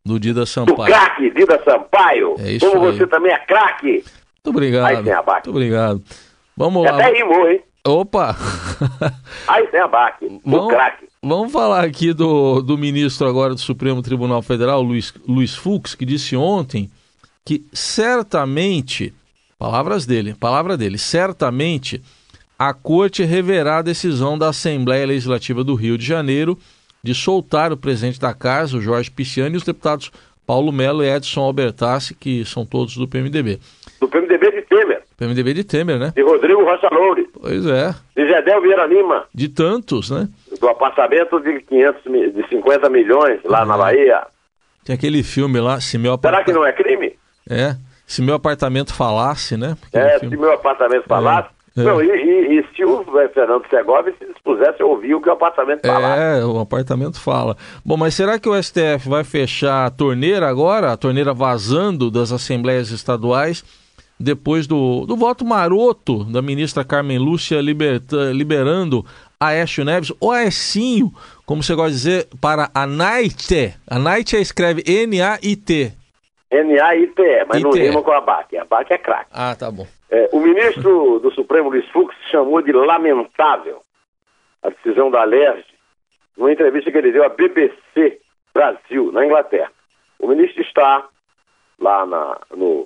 do 0.03 0.19
Dida 0.19 0.45
Sampaio. 0.45 0.77
Do 0.77 0.85
craque, 0.85 1.29
Dida 1.31 1.61
Sampaio. 1.63 2.35
É 2.39 2.53
isso 2.53 2.69
Como 2.69 2.85
aí. 2.85 2.97
você 2.97 3.07
também 3.07 3.31
é 3.31 3.37
craque. 3.37 4.03
Muito 4.43 4.49
obrigado. 4.49 4.85
Aí 4.85 5.03
tem 5.03 5.13
abaque. 5.13 5.47
Muito 5.47 5.57
obrigado. 5.57 6.01
Vamos 6.57 6.83
lá. 6.83 6.95
Até 6.95 7.11
rimou, 7.13 7.47
hein? 7.47 7.61
Opa! 7.85 8.35
Aí 9.47 9.65
tem 9.67 9.79
abaque, 9.79 10.39
vamos, 10.45 10.71
craque. 10.71 11.07
Vamos 11.23 11.51
falar 11.51 11.83
aqui 11.83 12.13
do, 12.13 12.61
do 12.61 12.77
ministro 12.77 13.27
agora 13.27 13.55
do 13.55 13.59
Supremo 13.59 14.03
Tribunal 14.03 14.41
Federal, 14.43 14.83
Luiz, 14.83 15.11
Luiz 15.27 15.55
Fux, 15.55 15.95
que 15.95 16.05
disse 16.05 16.35
ontem 16.35 16.91
que 17.43 17.65
certamente, 17.73 19.11
palavras 19.57 20.05
dele, 20.05 20.35
palavra 20.35 20.77
dele, 20.77 20.99
certamente 20.99 22.03
a 22.63 22.75
corte 22.75 23.23
reverá 23.23 23.77
a 23.77 23.81
decisão 23.81 24.37
da 24.37 24.49
Assembleia 24.49 25.07
Legislativa 25.07 25.63
do 25.63 25.73
Rio 25.73 25.97
de 25.97 26.05
Janeiro 26.05 26.55
de 27.03 27.15
soltar 27.15 27.73
o 27.73 27.77
presidente 27.77 28.19
da 28.19 28.35
casa, 28.35 28.77
o 28.77 28.81
Jorge 28.81 29.09
Pisciani, 29.09 29.55
e 29.55 29.57
os 29.57 29.63
deputados 29.63 30.11
Paulo 30.45 30.71
Melo 30.71 31.03
e 31.03 31.09
Edson 31.09 31.41
Albertassi, 31.41 32.13
que 32.13 32.45
são 32.45 32.63
todos 32.63 32.95
do 32.95 33.07
PMDB. 33.07 33.59
Do 33.99 34.07
PMDB 34.07 34.51
de 34.51 34.61
Temer. 34.61 35.01
PMDB 35.17 35.53
de 35.55 35.63
Temer, 35.63 35.97
né? 35.97 36.13
De 36.15 36.21
Rodrigo 36.21 36.63
Rocha 36.63 36.87
Loure. 36.91 37.27
Pois 37.33 37.65
é. 37.65 37.95
De 38.15 38.27
Gedel 38.27 38.61
Vieira 38.61 38.85
Lima. 38.85 39.25
De 39.33 39.49
tantos, 39.49 40.11
né? 40.11 40.29
Do 40.59 40.67
apartamento 40.67 41.39
de 41.39 41.61
500, 41.61 42.03
de 42.03 42.47
50 42.47 42.89
milhões 42.91 43.39
lá 43.43 43.65
na 43.65 43.75
Bahia. 43.75 44.21
Tem 44.85 44.93
aquele 44.93 45.23
filme 45.23 45.59
lá, 45.59 45.81
se 45.81 45.97
meu 45.97 46.13
apartamento... 46.13 46.45
Será 46.45 46.53
que 46.53 46.59
não 46.59 46.67
é 46.67 46.73
crime? 46.73 47.17
É, 47.49 47.75
se 48.05 48.21
meu 48.21 48.35
apartamento 48.35 48.93
falasse, 48.93 49.57
né? 49.57 49.75
Porque 49.81 49.97
é, 49.97 50.19
se 50.19 50.27
meu 50.27 50.51
apartamento 50.51 51.05
falasse. 51.07 51.49
É, 51.49 51.51
é. 51.57 51.60
Não, 51.75 52.01
e, 52.01 52.07
e, 52.07 52.59
e, 52.59 52.75
se 52.75 52.83
o 52.83 53.03
Fernando 53.33 53.63
Segovia 53.69 54.13
se 54.19 54.25
dispusesse 54.25 54.81
a 54.81 54.85
ouvir 54.85 55.15
o 55.15 55.21
que 55.21 55.29
o 55.29 55.31
apartamento 55.31 55.87
fala. 55.87 56.17
É, 56.17 56.45
o 56.45 56.59
apartamento 56.59 57.19
fala. 57.19 57.55
Bom, 57.85 57.95
mas 57.95 58.13
será 58.13 58.37
que 58.37 58.49
o 58.49 58.61
STF 58.61 59.07
vai 59.07 59.23
fechar 59.23 59.85
a 59.85 59.89
torneira 59.89 60.49
agora, 60.49 60.91
a 60.91 60.97
torneira 60.97 61.33
vazando 61.33 62.11
das 62.11 62.33
assembleias 62.33 62.91
estaduais, 62.91 63.63
depois 64.19 64.67
do, 64.67 65.05
do 65.05 65.15
voto 65.15 65.45
maroto 65.45 66.25
da 66.25 66.41
ministra 66.41 66.83
Carmen 66.83 67.17
Lúcia 67.17 67.61
liberta, 67.61 68.31
liberando 68.33 69.05
Aécio 69.39 69.85
Neves, 69.85 70.11
ou 70.19 70.31
Aecinho, 70.31 71.11
como 71.45 71.63
você 71.63 71.73
gosta 71.73 71.91
de 71.91 71.97
dizer, 71.97 72.27
para 72.41 72.69
a 72.73 72.85
NAIT. 72.85 73.73
A 73.87 73.97
NAIT 73.97 74.35
escreve 74.35 74.83
N-A-I-T. 74.85 76.00
N-A-I-T, 76.51 77.45
mas 77.47 77.63
não 77.63 77.71
rima 77.71 78.03
com 78.03 78.11
a 78.11 78.19
BAC. 78.19 78.57
A 78.57 78.65
BAC 78.65 78.91
é 78.91 78.97
craque. 78.97 79.31
Ah, 79.31 79.55
tá 79.55 79.71
bom. 79.71 79.87
É, 80.09 80.29
o 80.33 80.39
ministro 80.41 81.19
do 81.19 81.31
Supremo, 81.31 81.69
Luiz 81.69 81.87
Fux, 81.89 82.13
chamou 82.29 82.61
de 82.61 82.73
lamentável 82.73 83.79
a 84.61 84.69
decisão 84.69 85.09
da 85.09 85.23
LERJ 85.23 85.65
numa 86.37 86.51
entrevista 86.51 86.91
que 86.91 86.97
ele 86.97 87.11
deu 87.11 87.23
à 87.23 87.29
BBC 87.29 88.19
Brasil, 88.53 89.11
na 89.11 89.25
Inglaterra. 89.25 89.71
O 90.19 90.27
ministro 90.27 90.61
está 90.61 91.07
lá 91.79 92.05
na, 92.05 92.39
no. 92.55 92.85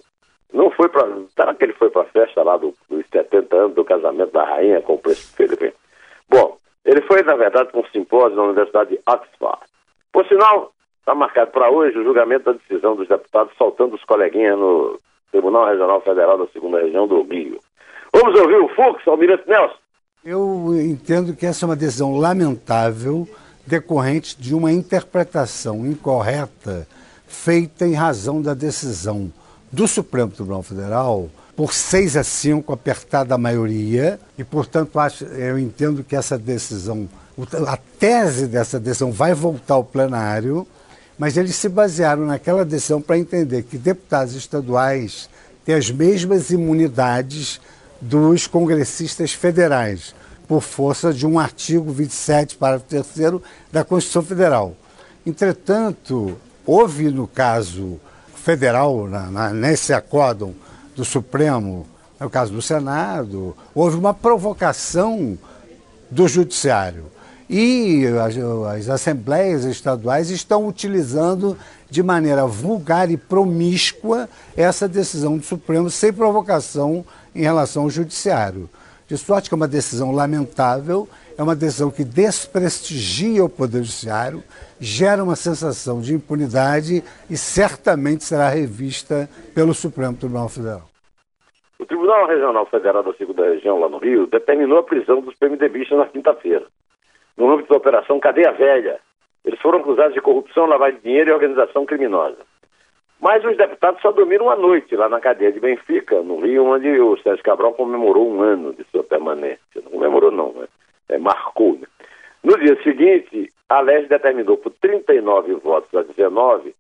Não 0.53 0.69
foi 0.69 0.87
para. 0.87 1.07
Será 1.35 1.53
que 1.55 1.63
ele 1.63 1.73
foi 1.73 1.89
para 1.89 2.03
a 2.03 2.05
festa 2.05 2.43
lá 2.43 2.57
do, 2.57 2.73
dos 2.89 3.05
70 3.11 3.55
anos 3.55 3.75
do 3.75 3.83
casamento 3.83 4.31
da 4.31 4.45
rainha 4.45 4.81
com 4.81 4.93
o 4.93 4.99
príncipe 4.99 5.35
Felipe? 5.35 5.73
Bom, 6.29 6.57
ele 6.85 7.01
foi, 7.01 7.23
na 7.23 7.35
verdade, 7.35 7.71
para 7.71 7.81
um 7.81 7.85
simpósio 7.87 8.35
na 8.35 8.43
Universidade 8.43 8.91
de 8.91 8.99
Oxford. 9.07 9.59
Por 10.11 10.25
sinal, 10.27 10.71
está 11.05 11.13
marcado 11.13 11.51
para 11.51 11.69
hoje 11.69 11.99
o 11.99 12.03
julgamento 12.03 12.45
da 12.45 12.53
decisão 12.53 12.95
dos 12.95 13.07
deputados 13.07 13.53
soltando 13.59 13.93
os 13.93 14.03
coleguinhas 14.05 14.57
no 14.57 14.99
Tribunal 15.31 15.67
Regional 15.67 16.01
Federal 16.01 16.35
da 16.35 16.47
Segunda 16.47 16.81
Região 16.81 17.07
do 17.07 17.21
Rio. 17.21 17.59
Vamos 18.11 18.39
ouvir 18.39 18.55
o 18.55 18.67
Fux, 18.69 19.07
Almirante 19.07 19.47
Nelson. 19.47 19.75
Eu 20.25 20.73
entendo 20.73 21.35
que 21.35 21.45
essa 21.45 21.63
é 21.63 21.67
uma 21.67 21.75
decisão 21.75 22.17
lamentável 22.17 23.27
decorrente 23.67 24.35
de 24.41 24.55
uma 24.55 24.71
interpretação 24.71 25.85
incorreta 25.85 26.87
feita 27.27 27.85
em 27.85 27.93
razão 27.93 28.41
da 28.41 28.55
decisão 28.55 29.31
do 29.71 29.87
Supremo 29.87 30.31
Tribunal 30.31 30.63
Federal 30.63 31.29
por 31.55 31.71
6 31.71 32.17
a 32.17 32.23
5, 32.23 32.73
apertada 32.73 33.35
a 33.35 33.37
maioria, 33.37 34.19
e, 34.37 34.43
portanto, 34.43 34.99
acho, 34.99 35.23
eu 35.23 35.57
entendo 35.57 36.03
que 36.03 36.15
essa 36.15 36.37
decisão, 36.37 37.07
a 37.67 37.77
tese 37.77 38.47
dessa 38.47 38.79
decisão 38.79 39.11
vai 39.11 39.33
voltar 39.33 39.75
ao 39.75 39.83
plenário, 39.83 40.67
mas 41.17 41.37
eles 41.37 41.55
se 41.55 41.69
basearam 41.69 42.25
naquela 42.25 42.65
decisão 42.65 43.01
para 43.01 43.17
entender 43.17 43.63
que 43.63 43.77
deputados 43.77 44.35
estaduais 44.35 45.29
têm 45.63 45.75
as 45.75 45.89
mesmas 45.89 46.49
imunidades 46.49 47.59
dos 48.01 48.47
congressistas 48.47 49.31
federais, 49.33 50.13
por 50.47 50.61
força 50.61 51.13
de 51.13 51.25
um 51.25 51.39
artigo 51.39 51.91
27, 51.91 52.57
parágrafo 52.57 52.85
3 52.87 53.41
da 53.71 53.83
Constituição 53.83 54.21
Federal. 54.21 54.75
Entretanto, 55.25 56.37
houve 56.65 57.09
no 57.09 57.27
caso 57.27 57.99
federal, 58.35 59.07
na, 59.07 59.31
na, 59.31 59.49
nesse 59.49 59.91
acórdão, 59.91 60.53
do 60.95 61.03
Supremo, 61.03 61.85
no 62.19 62.29
caso 62.29 62.53
do 62.53 62.61
Senado, 62.61 63.55
houve 63.73 63.97
uma 63.97 64.13
provocação 64.13 65.37
do 66.09 66.27
Judiciário. 66.27 67.05
E 67.49 68.05
as, 68.07 68.37
as, 68.37 68.89
assembleias 68.89 69.65
estaduais 69.65 70.29
estão 70.29 70.67
utilizando 70.67 71.57
de 71.89 72.01
maneira 72.01 72.45
vulgar 72.45 73.11
e 73.11 73.17
promíscua 73.17 74.27
essa 74.57 74.87
decisão 74.87 75.37
do 75.37 75.43
Supremo 75.43 75.89
sem 75.89 76.11
provocação 76.11 77.05
em 77.35 77.41
relação 77.41 77.83
ao 77.83 77.89
Judiciário. 77.89 78.67
De 79.07 79.15
sorte 79.17 79.49
que 79.49 79.53
é 79.53 79.57
uma 79.57 79.67
decisão 79.67 80.11
lamentável, 80.11 81.07
é 81.37 81.43
uma 81.43 81.55
decisão 81.55 81.91
que 81.91 82.03
desprestigia 82.03 83.43
o 83.43 83.49
Poder 83.49 83.83
Judiciário, 83.83 84.41
gera 84.79 85.23
uma 85.23 85.35
sensação 85.35 86.01
de 86.01 86.15
impunidade 86.15 87.03
e 87.29 87.37
certamente 87.37 88.23
será 88.23 88.49
revista 88.49 89.29
pelo 89.53 89.73
Supremo 89.73 90.17
Tribunal 90.17 90.49
Federal. 90.49 90.89
O 91.77 91.85
Tribunal 91.85 92.25
Regional 92.25 92.65
Federal 92.65 93.03
da 93.03 93.13
Segunda 93.13 93.45
Região, 93.45 93.79
lá 93.79 93.89
no 93.89 93.99
Rio, 93.99 94.25
determinou 94.27 94.79
a 94.79 94.83
prisão 94.83 95.21
dos 95.21 95.35
PMDBistas 95.35 95.97
na 95.97 96.07
quinta-feira, 96.07 96.65
no 97.37 97.51
âmbito 97.51 97.69
da 97.69 97.77
Operação 97.77 98.19
Cadeia 98.19 98.51
Velha. 98.51 98.99
Eles 99.43 99.59
foram 99.59 99.79
acusados 99.79 100.13
de 100.13 100.21
corrupção, 100.21 100.65
lavagem 100.65 100.97
de 100.97 101.03
dinheiro 101.03 101.29
e 101.29 101.33
organização 101.33 101.85
criminosa. 101.85 102.37
Mas 103.19 103.43
os 103.45 103.55
deputados 103.55 104.01
só 104.01 104.11
dormiram 104.11 104.45
uma 104.45 104.55
noite 104.55 104.95
lá 104.95 105.07
na 105.07 105.19
cadeia 105.19 105.51
de 105.51 105.59
Benfica, 105.59 106.21
no 106.21 106.39
Rio, 106.39 106.65
onde 106.65 106.99
o 106.99 107.17
Sérgio 107.17 107.43
Cabral 107.43 107.73
comemorou 107.73 108.29
um 108.29 108.41
ano 108.41 108.73
de 108.73 108.83
sua 108.85 109.03
permanência. 109.03 109.81
Não 109.83 109.91
comemorou, 109.91 110.31
não, 110.31 110.51
né? 110.53 110.67
é, 111.09 111.17
marcou. 111.17 111.73
Né? 111.73 111.87
No 112.43 112.57
dia 112.59 112.81
seguinte, 112.83 113.51
a 113.69 113.79
LES 113.81 114.07
determinou 114.07 114.57
por 114.57 114.71
39 114.81 115.55
votos 115.55 115.93
a 115.95 116.03
19 116.03 116.75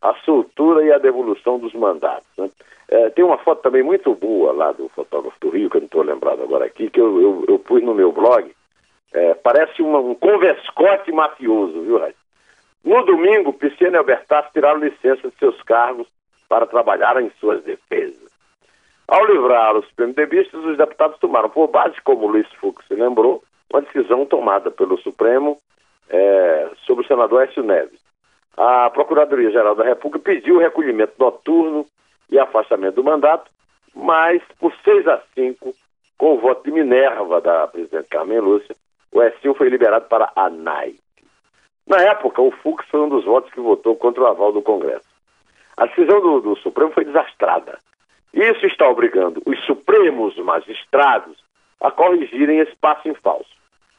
a 0.00 0.14
soltura 0.24 0.84
e 0.84 0.92
a 0.92 0.98
devolução 0.98 1.58
dos 1.58 1.72
mandatos. 1.74 2.28
Né? 2.36 2.50
É, 2.88 3.10
tem 3.10 3.24
uma 3.24 3.38
foto 3.38 3.62
também 3.62 3.82
muito 3.82 4.14
boa 4.14 4.52
lá 4.52 4.72
do 4.72 4.88
fotógrafo 4.90 5.38
do 5.40 5.50
Rio, 5.50 5.68
que 5.68 5.76
eu 5.76 5.80
não 5.80 5.86
estou 5.86 6.02
lembrado 6.02 6.42
agora 6.42 6.64
aqui, 6.64 6.88
que 6.88 7.00
eu, 7.00 7.20
eu, 7.20 7.44
eu 7.48 7.58
pus 7.58 7.82
no 7.82 7.94
meu 7.94 8.12
blog. 8.12 8.50
É, 9.12 9.34
parece 9.34 9.82
uma, 9.82 9.98
um 9.98 10.14
converscote 10.14 11.10
mafioso, 11.12 11.82
viu, 11.82 11.98
Raíssa? 11.98 12.18
No 12.84 13.04
domingo, 13.04 13.52
Pisciano 13.52 13.96
e 13.96 13.98
Albertas 13.98 14.46
tiraram 14.52 14.80
licença 14.80 15.28
de 15.28 15.36
seus 15.38 15.60
cargos 15.62 16.06
para 16.48 16.66
trabalhar 16.66 17.20
em 17.20 17.30
suas 17.40 17.62
defesas. 17.62 18.28
Ao 19.06 19.24
livrar 19.24 19.76
os 19.76 19.90
PMDBistas, 19.92 20.62
os 20.64 20.76
deputados 20.76 21.18
tomaram 21.18 21.48
por 21.48 21.68
base, 21.68 22.00
como 22.02 22.26
Luiz 22.26 22.46
Fux 22.54 22.86
se 22.86 22.94
lembrou, 22.94 23.42
uma 23.72 23.82
decisão 23.82 24.24
tomada 24.26 24.70
pelo 24.70 24.98
Supremo 24.98 25.58
é, 26.08 26.70
sobre 26.86 27.04
o 27.04 27.08
senador 27.08 27.42
Écio 27.44 27.62
Neves. 27.62 28.00
A 28.56 28.90
Procuradoria-Geral 28.90 29.74
da 29.74 29.84
República 29.84 30.24
pediu 30.24 30.56
o 30.56 30.60
recolhimento 30.60 31.14
noturno 31.18 31.86
e 32.30 32.38
afastamento 32.38 32.96
do 32.96 33.04
mandato, 33.04 33.50
mas 33.94 34.42
por 34.58 34.74
6 34.84 35.06
a 35.08 35.22
5, 35.34 35.74
com 36.18 36.34
o 36.34 36.40
voto 36.40 36.64
de 36.64 36.70
Minerva 36.70 37.40
da 37.40 37.66
presidente 37.66 38.08
Carmen 38.08 38.40
Lúcia, 38.40 38.74
o 39.12 39.22
Écio 39.22 39.54
foi 39.54 39.68
liberado 39.68 40.06
para 40.06 40.30
a 40.34 40.48
NAI. 40.50 40.96
Na 41.86 42.00
época, 42.02 42.42
o 42.42 42.50
Fux 42.50 42.84
foi 42.88 43.00
um 43.00 43.08
dos 43.08 43.24
votos 43.24 43.50
que 43.50 43.60
votou 43.60 43.96
contra 43.96 44.22
o 44.22 44.26
aval 44.26 44.52
do 44.52 44.62
Congresso. 44.62 45.08
A 45.76 45.86
decisão 45.86 46.20
do, 46.20 46.40
do 46.40 46.56
Supremo 46.56 46.92
foi 46.92 47.04
desastrada. 47.04 47.78
Isso 48.34 48.66
está 48.66 48.88
obrigando 48.88 49.42
os 49.46 49.58
Supremos 49.64 50.36
magistrados 50.38 51.36
a 51.80 51.90
corrigirem 51.90 52.58
esse 52.58 52.74
passo 52.76 53.08
em 53.08 53.14
falso. 53.14 53.56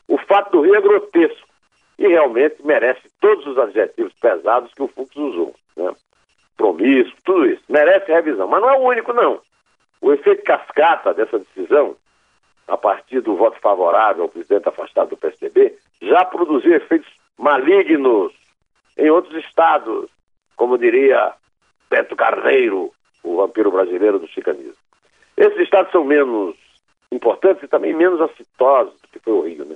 O 0.08 0.18
fato 0.18 0.52
do 0.52 0.62
Rio 0.62 0.76
é 0.76 0.82
grotesco 0.82 1.48
e 1.98 2.08
realmente 2.08 2.56
merece 2.64 3.02
todos 3.20 3.46
os 3.48 3.58
adjetivos 3.58 4.14
pesados 4.22 4.74
que 4.74 4.84
o 4.84 4.88
Fux 4.88 5.16
usou. 5.16 5.56
Né? 5.76 5.92
Tudo 6.58 7.46
isso. 7.46 7.64
Merece 7.70 8.12
revisão. 8.12 8.48
Mas 8.48 8.62
não 8.62 8.70
é 8.70 8.78
o 8.78 8.82
único, 8.82 9.14
não. 9.14 9.40
O 10.02 10.12
efeito 10.12 10.44
cascata 10.44 11.14
dessa 11.14 11.40
decisão, 11.40 11.96
a 12.70 12.78
partir 12.78 13.22
do 13.22 13.36
voto 13.36 13.60
favorável 13.60 14.24
ao 14.24 14.30
presidente 14.30 14.70
afastado 14.70 15.10
do 15.10 15.18
PSDB, 15.18 15.76
já 16.02 16.24
produziu 16.26 16.76
efeitos 16.76 17.10
malignos 17.38 18.34
em 18.98 19.10
outros 19.10 19.44
estados, 19.44 20.10
como 20.56 20.78
diria 20.78 21.34
Beto 21.90 22.16
Carneiro, 22.16 22.92
o 23.24 23.38
vampiro 23.38 23.72
brasileiro 23.72 24.20
do 24.20 24.28
chicanismo. 24.28 24.76
Esses 25.36 25.60
estados 25.60 25.92
são 25.92 26.04
menos 26.04 26.56
importantes 27.12 27.64
e 27.64 27.68
também 27.68 27.94
menos 27.94 28.22
assintosos 28.22 28.94
do 29.02 29.08
que 29.08 29.20
foi 29.20 29.34
o 29.34 29.42
Rio, 29.42 29.66
né? 29.66 29.76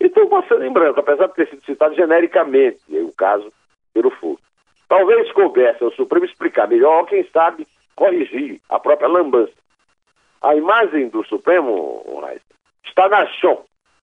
E 0.00 0.06
estão 0.06 0.26
passando 0.28 0.64
em 0.64 0.72
branco, 0.72 1.00
apesar 1.00 1.28
de 1.28 1.34
ter 1.34 1.48
sido 1.48 1.64
citado 1.64 1.94
genericamente, 1.94 2.80
o 2.90 3.12
caso 3.12 3.52
pelo 3.94 4.10
FUC. 4.10 4.42
Talvez 4.88 5.30
coubesse 5.32 5.82
ao 5.82 5.92
Supremo 5.92 6.24
explicar 6.24 6.68
melhor, 6.68 7.06
quem 7.06 7.24
sabe 7.30 7.66
corrigir 7.94 8.60
a 8.68 8.78
própria 8.78 9.08
lambança. 9.08 9.52
A 10.46 10.54
imagem 10.54 11.08
do 11.08 11.24
Supremo, 11.26 12.04
está 12.84 13.08
na 13.08 13.26
chão, 13.26 13.58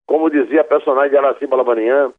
como 0.06 0.30
dizia 0.30 0.60
a 0.60 0.66
personagem 0.66 1.12
de 1.12 1.18
Araci 1.18 1.48
Balabanian, 1.48 2.12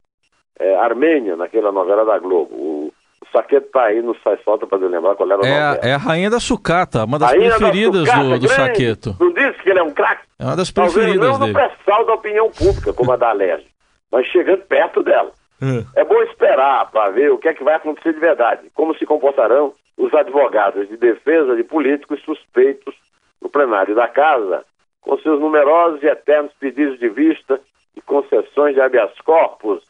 é, 0.59 0.75
Armênia, 0.77 1.35
naquela 1.35 1.71
novela 1.71 2.03
da 2.03 2.17
Globo. 2.17 2.55
O, 2.55 2.93
o 3.21 3.27
Saqueto 3.31 3.69
tá 3.71 3.83
aí, 3.83 4.01
não 4.01 4.15
sai 4.23 4.37
falta 4.37 4.65
para 4.65 4.79
lembrar 4.79 5.13
qual 5.13 5.31
era 5.31 5.43
a 5.43 5.47
é, 5.47 5.59
novela. 5.59 5.79
É 5.83 5.93
a 5.93 5.97
Rainha 5.97 6.31
da 6.31 6.39
Sucata, 6.39 7.03
uma 7.03 7.19
das 7.19 7.29
rainha 7.29 7.51
preferidas 7.51 8.05
da 8.05 8.13
sucata, 8.13 8.29
do, 8.29 8.39
do 8.39 8.47
Saqueto. 8.47 9.15
Não 9.19 9.31
disse 9.31 9.61
que 9.61 9.69
ele 9.69 9.79
é 9.79 9.83
um 9.83 9.93
craque? 9.93 10.25
É 10.39 10.43
uma 10.43 10.55
das 10.55 10.71
preferidas 10.71 11.19
Talvez 11.19 11.39
não 11.39 11.39
dele. 11.39 11.53
no 11.53 11.69
pré-sal 11.69 12.05
da 12.05 12.13
opinião 12.15 12.49
pública, 12.49 12.93
como 12.93 13.11
a 13.11 13.17
da 13.17 13.29
Alerj, 13.29 13.63
mas 14.11 14.25
chegando 14.27 14.63
perto 14.63 15.03
dela. 15.03 15.31
É. 15.61 16.01
é 16.01 16.03
bom 16.03 16.21
esperar 16.23 16.89
para 16.89 17.11
ver 17.11 17.31
o 17.31 17.37
que 17.37 17.47
é 17.47 17.53
que 17.53 17.63
vai 17.63 17.75
acontecer 17.75 18.13
de 18.13 18.19
verdade, 18.19 18.71
como 18.73 18.97
se 18.97 19.05
comportarão 19.05 19.71
os 19.97 20.11
advogados 20.13 20.89
de 20.89 20.97
defesa 20.97 21.55
de 21.55 21.63
políticos 21.63 22.21
suspeitos 22.23 22.93
no 23.45 23.49
plenário 23.49 23.93
da 23.93 24.07
Casa, 24.07 24.65
com 24.99 25.17
seus 25.19 25.39
numerosos 25.39 26.01
e 26.01 26.07
eternos 26.07 26.51
pedidos 26.59 26.99
de 26.99 27.07
vista 27.07 27.61
e 27.95 28.01
concessões 28.01 28.73
de 28.73 28.81
habeas 28.81 29.11
corpus 29.23 29.83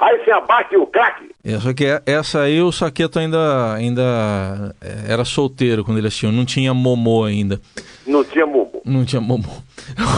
Aí 0.00 0.24
se 0.24 0.30
abate 0.30 0.74
o 0.78 0.86
craque. 0.86 1.30
Essa, 1.44 1.74
que, 1.74 1.84
essa 2.06 2.40
aí 2.40 2.62
o 2.62 2.72
Saqueto 2.72 3.18
ainda, 3.18 3.74
ainda 3.74 4.74
é, 4.80 5.12
era 5.12 5.26
solteiro 5.26 5.84
quando 5.84 5.98
ele 5.98 6.06
assistiu, 6.06 6.32
não 6.32 6.46
tinha 6.46 6.72
Momô 6.72 7.22
ainda. 7.24 7.60
Não 8.06 8.24
tinha 8.24 8.46
Momô. 8.46 8.80
Não 8.82 9.04
tinha 9.04 9.20
Momô. 9.20 9.50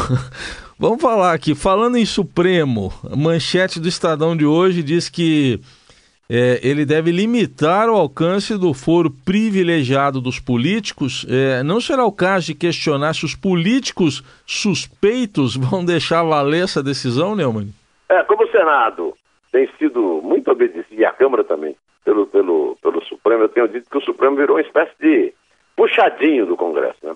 Vamos 0.78 1.02
falar 1.02 1.32
aqui, 1.32 1.56
falando 1.56 1.96
em 1.96 2.06
Supremo, 2.06 2.92
a 3.10 3.16
manchete 3.16 3.80
do 3.80 3.88
Estadão 3.88 4.36
de 4.36 4.46
hoje 4.46 4.84
diz 4.84 5.08
que 5.08 5.60
é, 6.34 6.66
ele 6.66 6.86
deve 6.86 7.12
limitar 7.12 7.90
o 7.90 7.94
alcance 7.94 8.56
do 8.56 8.72
foro 8.72 9.10
privilegiado 9.22 10.18
dos 10.18 10.40
políticos. 10.40 11.26
É, 11.28 11.62
não 11.62 11.78
será 11.78 12.06
o 12.06 12.10
caso 12.10 12.46
de 12.46 12.54
questionar 12.54 13.12
se 13.12 13.26
os 13.26 13.34
políticos 13.34 14.24
suspeitos 14.46 15.54
vão 15.54 15.84
deixar 15.84 16.22
valer 16.22 16.64
essa 16.64 16.82
decisão, 16.82 17.36
Neumann? 17.36 17.68
É, 18.08 18.22
como 18.22 18.44
o 18.44 18.50
Senado 18.50 19.12
tem 19.52 19.68
sido 19.78 20.22
muito 20.24 20.50
obedecido, 20.50 20.98
e 20.98 21.04
a 21.04 21.12
Câmara 21.12 21.44
também, 21.44 21.76
pelo, 22.02 22.26
pelo, 22.26 22.78
pelo 22.80 23.04
Supremo, 23.04 23.42
eu 23.42 23.48
tenho 23.50 23.68
dito 23.68 23.90
que 23.90 23.98
o 23.98 24.02
Supremo 24.02 24.34
virou 24.34 24.56
uma 24.56 24.62
espécie 24.62 24.92
de 24.98 25.34
puxadinho 25.76 26.46
do 26.46 26.56
Congresso, 26.56 26.96
né? 27.02 27.14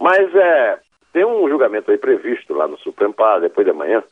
Mas 0.00 0.34
é, 0.34 0.78
tem 1.12 1.22
um 1.22 1.46
julgamento 1.50 1.90
aí 1.90 1.98
previsto 1.98 2.54
lá 2.54 2.66
no 2.66 2.78
Supremo 2.78 3.12
para 3.12 3.40
depois 3.40 3.66
de 3.66 3.72
amanhã. 3.72 4.02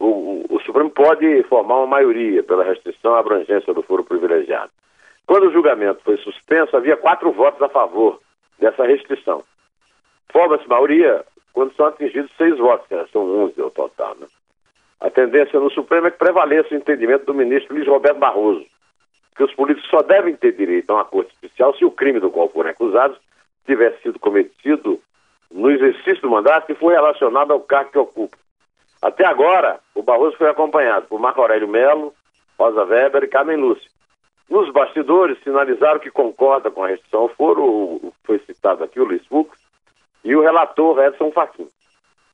O, 0.00 0.46
o, 0.48 0.60
Supremo 0.60 0.88
pode 0.88 1.42
formar 1.42 1.76
uma 1.76 1.86
maioria 1.86 2.42
pela 2.42 2.64
restrição 2.64 3.14
à 3.14 3.18
abrangência 3.18 3.74
do 3.74 3.82
foro 3.82 4.02
privilegiado. 4.02 4.72
Quando 5.26 5.48
o 5.48 5.52
julgamento 5.52 6.00
foi 6.02 6.16
suspenso, 6.16 6.74
havia 6.74 6.96
quatro 6.96 7.30
votos 7.32 7.60
a 7.60 7.68
favor 7.68 8.18
dessa 8.58 8.86
restrição. 8.86 9.44
Forma-se 10.32 10.66
maioria 10.66 11.22
quando 11.52 11.74
são 11.74 11.86
atingidos 11.86 12.30
seis 12.38 12.56
votos, 12.56 12.86
que 12.88 13.12
são 13.12 13.44
onze 13.44 13.60
ao 13.60 13.70
total. 13.70 14.16
Né? 14.18 14.26
A 15.00 15.10
tendência 15.10 15.60
no 15.60 15.70
Supremo 15.70 16.06
é 16.06 16.10
que 16.10 16.18
prevaleça 16.18 16.74
o 16.74 16.78
entendimento 16.78 17.26
do 17.26 17.34
ministro 17.34 17.74
Luiz 17.74 17.86
Roberto 17.86 18.18
Barroso, 18.18 18.64
que 19.36 19.44
os 19.44 19.52
políticos 19.52 19.90
só 19.90 20.00
devem 20.00 20.34
ter 20.34 20.52
direito 20.52 20.90
a 20.90 20.94
uma 20.94 21.04
corte 21.04 21.32
especial 21.34 21.74
se 21.76 21.84
o 21.84 21.90
crime 21.90 22.20
do 22.20 22.30
qual 22.30 22.48
forem 22.48 22.72
acusados 22.72 23.18
tivesse 23.66 24.00
sido 24.00 24.18
cometido 24.18 24.98
no 25.50 25.70
exercício 25.70 26.22
do 26.22 26.30
mandato 26.30 26.72
e 26.72 26.74
foi 26.74 26.94
relacionado 26.94 27.52
ao 27.52 27.60
cargo 27.60 27.90
que 27.90 27.98
ocupa. 27.98 28.38
Até 29.02 29.24
agora, 29.26 29.80
o 29.94 30.02
Barroso 30.02 30.36
foi 30.36 30.48
acompanhado 30.48 31.06
por 31.06 31.18
Marco 31.18 31.40
Aurélio 31.40 31.68
Melo, 31.68 32.12
Rosa 32.58 32.84
Weber 32.84 33.24
e 33.24 33.28
Carmen 33.28 33.56
Lúcia. 33.56 33.90
Nos 34.48 34.70
bastidores, 34.72 35.38
sinalizaram 35.42 36.00
que 36.00 36.10
concorda 36.10 36.70
com 36.70 36.84
a 36.84 36.88
restrição 36.88 37.20
ao 37.20 37.28
foro, 37.30 38.12
foi 38.24 38.38
citado 38.40 38.84
aqui 38.84 39.00
o 39.00 39.04
Luiz 39.04 39.24
Fux, 39.26 39.56
e 40.24 40.36
o 40.36 40.42
relator 40.42 41.02
Edson 41.02 41.30
Fachin. 41.30 41.68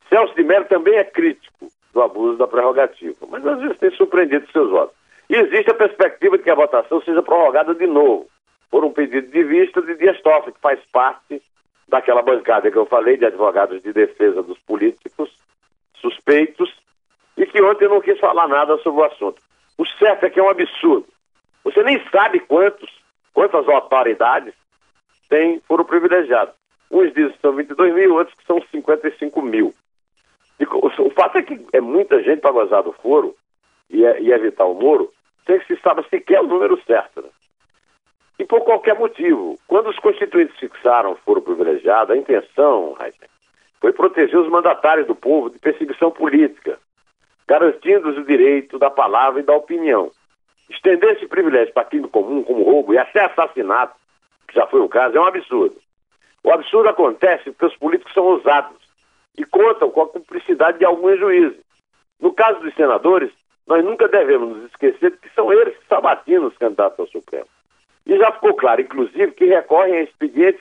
Celso 0.09 0.35
de 0.35 0.43
Mello 0.43 0.65
também 0.65 0.95
é 0.95 1.05
crítico 1.05 1.69
do 1.93 2.03
abuso 2.03 2.39
da 2.39 2.49
prerrogativa, 2.49 3.27
mas 3.29 3.47
às 3.47 3.61
vezes 3.61 3.79
tem 3.79 3.91
surpreendido 3.93 4.51
seus 4.51 4.71
votos. 4.71 4.97
E 5.29 5.37
existe 5.37 5.71
a 5.71 5.75
perspectiva 5.75 6.37
de 6.37 6.45
que 6.45 6.51
a 6.51 6.55
votação 6.55 7.01
seja 7.03 7.23
prorrogada 7.23 7.75
de 7.75 7.87
novo, 7.87 8.27
por 8.71 8.85
um 8.85 8.91
pedido 8.91 9.31
de 9.31 9.45
vista 9.45 9.81
de 9.83 9.95
Dias 9.95 10.21
Toffoli, 10.21 10.53
que 10.53 10.61
faz 10.61 10.81
parte 10.93 11.41
daquela 11.87 12.23
bancada 12.23 12.71
que 12.71 12.77
eu 12.77 12.87
falei 12.87 13.17
de 13.17 13.27
advogados 13.27 13.83
de 13.83 13.93
defesa 13.93 14.43
dos 14.43 14.59
políticos 14.59 15.31
suspeitos 16.01 16.73
e 17.37 17.47
que 17.47 17.63
ontem 17.63 17.89
não 17.89 18.01
quis 18.01 18.19
falar 18.19 18.49
nada 18.49 18.77
sobre 18.79 19.01
o 19.01 19.05
assunto. 19.05 19.41
O 19.79 19.87
certo 19.87 20.25
é 20.25 20.31
que 20.31 20.41
é 20.41 20.43
um 20.43 20.51
absurdo. 20.51 21.07
Você 21.65 21.83
nem 21.83 22.03
sabe 22.11 22.41
quantos, 22.41 22.91
quantas 23.35 23.69
autoridades 23.69 24.55
têm 25.29 25.61
foro 25.67 25.85
privilegiado. 25.85 26.53
Uns 26.91 27.13
dizem 27.13 27.33
que 27.33 27.41
são 27.41 27.53
22 27.53 27.95
mil, 27.95 28.15
outros 28.15 28.37
que 28.37 28.47
são 28.47 28.63
55 28.71 29.43
mil. 29.43 29.75
E 30.59 30.65
o, 30.65 31.11
fato 31.11 31.39
é 31.39 31.43
que 31.43 31.67
é 31.73 31.81
muita 31.81 32.23
gente 32.23 32.41
para 32.41 32.53
gozar 32.53 32.83
do 32.83 32.93
foro 32.93 33.35
e, 33.91 34.05
é, 34.05 34.21
e, 34.21 34.33
evitar 34.33 34.65
o 34.65 34.75
Moro, 34.75 35.13
sem 35.45 35.59
que 35.59 35.67
se 35.67 35.83
saiba 35.83 36.05
sequer 36.09 36.41
o 36.41 36.47
número 36.47 36.81
certo. 36.85 37.21
Né? 37.23 37.29
E 38.39 38.45
por 38.45 38.63
qualquer 38.63 38.99
motivo. 38.99 39.59
Quando 39.67 39.91
os 39.91 39.99
constituintes 39.99 40.57
fixaram 40.59 41.13
o 41.13 41.17
foro 41.17 41.43
privilegiado, 41.43 42.13
a 42.13 42.17
intenção, 42.17 42.97
Heisen, 43.01 43.29
foi 43.87 43.93
proteger 43.93 44.37
os 44.37 44.49
mandatários 44.49 45.07
do 45.07 45.15
povo 45.15 45.49
de 45.49 45.61
perseguição 45.61 46.11
política, 46.11 46.77
garantindo-os 47.47 48.19
o 48.19 48.25
direito 48.25 48.81
da 48.81 48.91
palavra 48.91 49.39
e 49.39 49.45
da 49.45 49.55
opinião. 49.55 50.11
Estender 50.69 51.13
esse 51.13 51.29
privilégio 51.29 51.73
para 51.73 51.85
crime 51.85 52.09
comum, 52.09 52.43
como 52.43 52.65
roubo 52.65 52.93
e 52.93 52.99
até 52.99 53.25
assassinato, 53.25 53.95
que 54.49 54.57
já 54.57 54.67
foi 54.67 54.81
o 54.81 54.89
caso, 54.89 55.17
é 55.17 55.21
um 55.21 55.27
absurdo. 55.27 55.77
O 56.43 56.51
absurdo 56.51 56.89
acontece 56.89 57.53
porque 57.53 57.67
os 57.67 57.77
políticos 57.77 58.13
são 58.13 58.25
ousados 58.25 58.77
e 59.39 59.45
contam 59.45 59.89
com 59.89 60.03
a 60.03 60.09
cumplicidade 60.09 60.79
de 60.79 60.85
alguns 60.85 61.17
juízes. 61.21 61.61
No 62.21 62.33
caso 62.33 62.59
dos 62.59 62.75
senadores, 62.75 63.31
nós 63.69 63.85
nunca 63.85 64.09
devemos 64.09 64.57
nos 64.57 64.67
esquecer 64.67 65.17
que 65.19 65.29
são 65.33 65.53
eles 65.53 65.77
que 65.77 65.87
sabatinam 65.87 66.47
os 66.47 66.59
candidatos 66.59 66.99
ao 66.99 67.07
Supremo. 67.07 67.47
E 68.05 68.19
já 68.19 68.33
ficou 68.33 68.55
claro, 68.55 68.81
inclusive, 68.81 69.31
que 69.31 69.45
recorrem 69.45 69.95
a 69.95 70.03
expedientes 70.03 70.61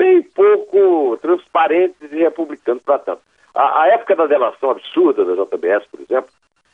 bem 0.00 0.22
pouco 0.22 1.18
transparentes 1.18 2.10
e 2.10 2.16
republicanos 2.16 2.82
para 2.82 2.98
tanto. 3.00 3.20
A, 3.54 3.82
a, 3.82 3.88
época 3.88 4.16
da 4.16 4.26
delação 4.26 4.70
absurda 4.70 5.26
da 5.26 5.34
JBS, 5.34 5.86
por 5.90 6.00
exemplo, 6.00 6.30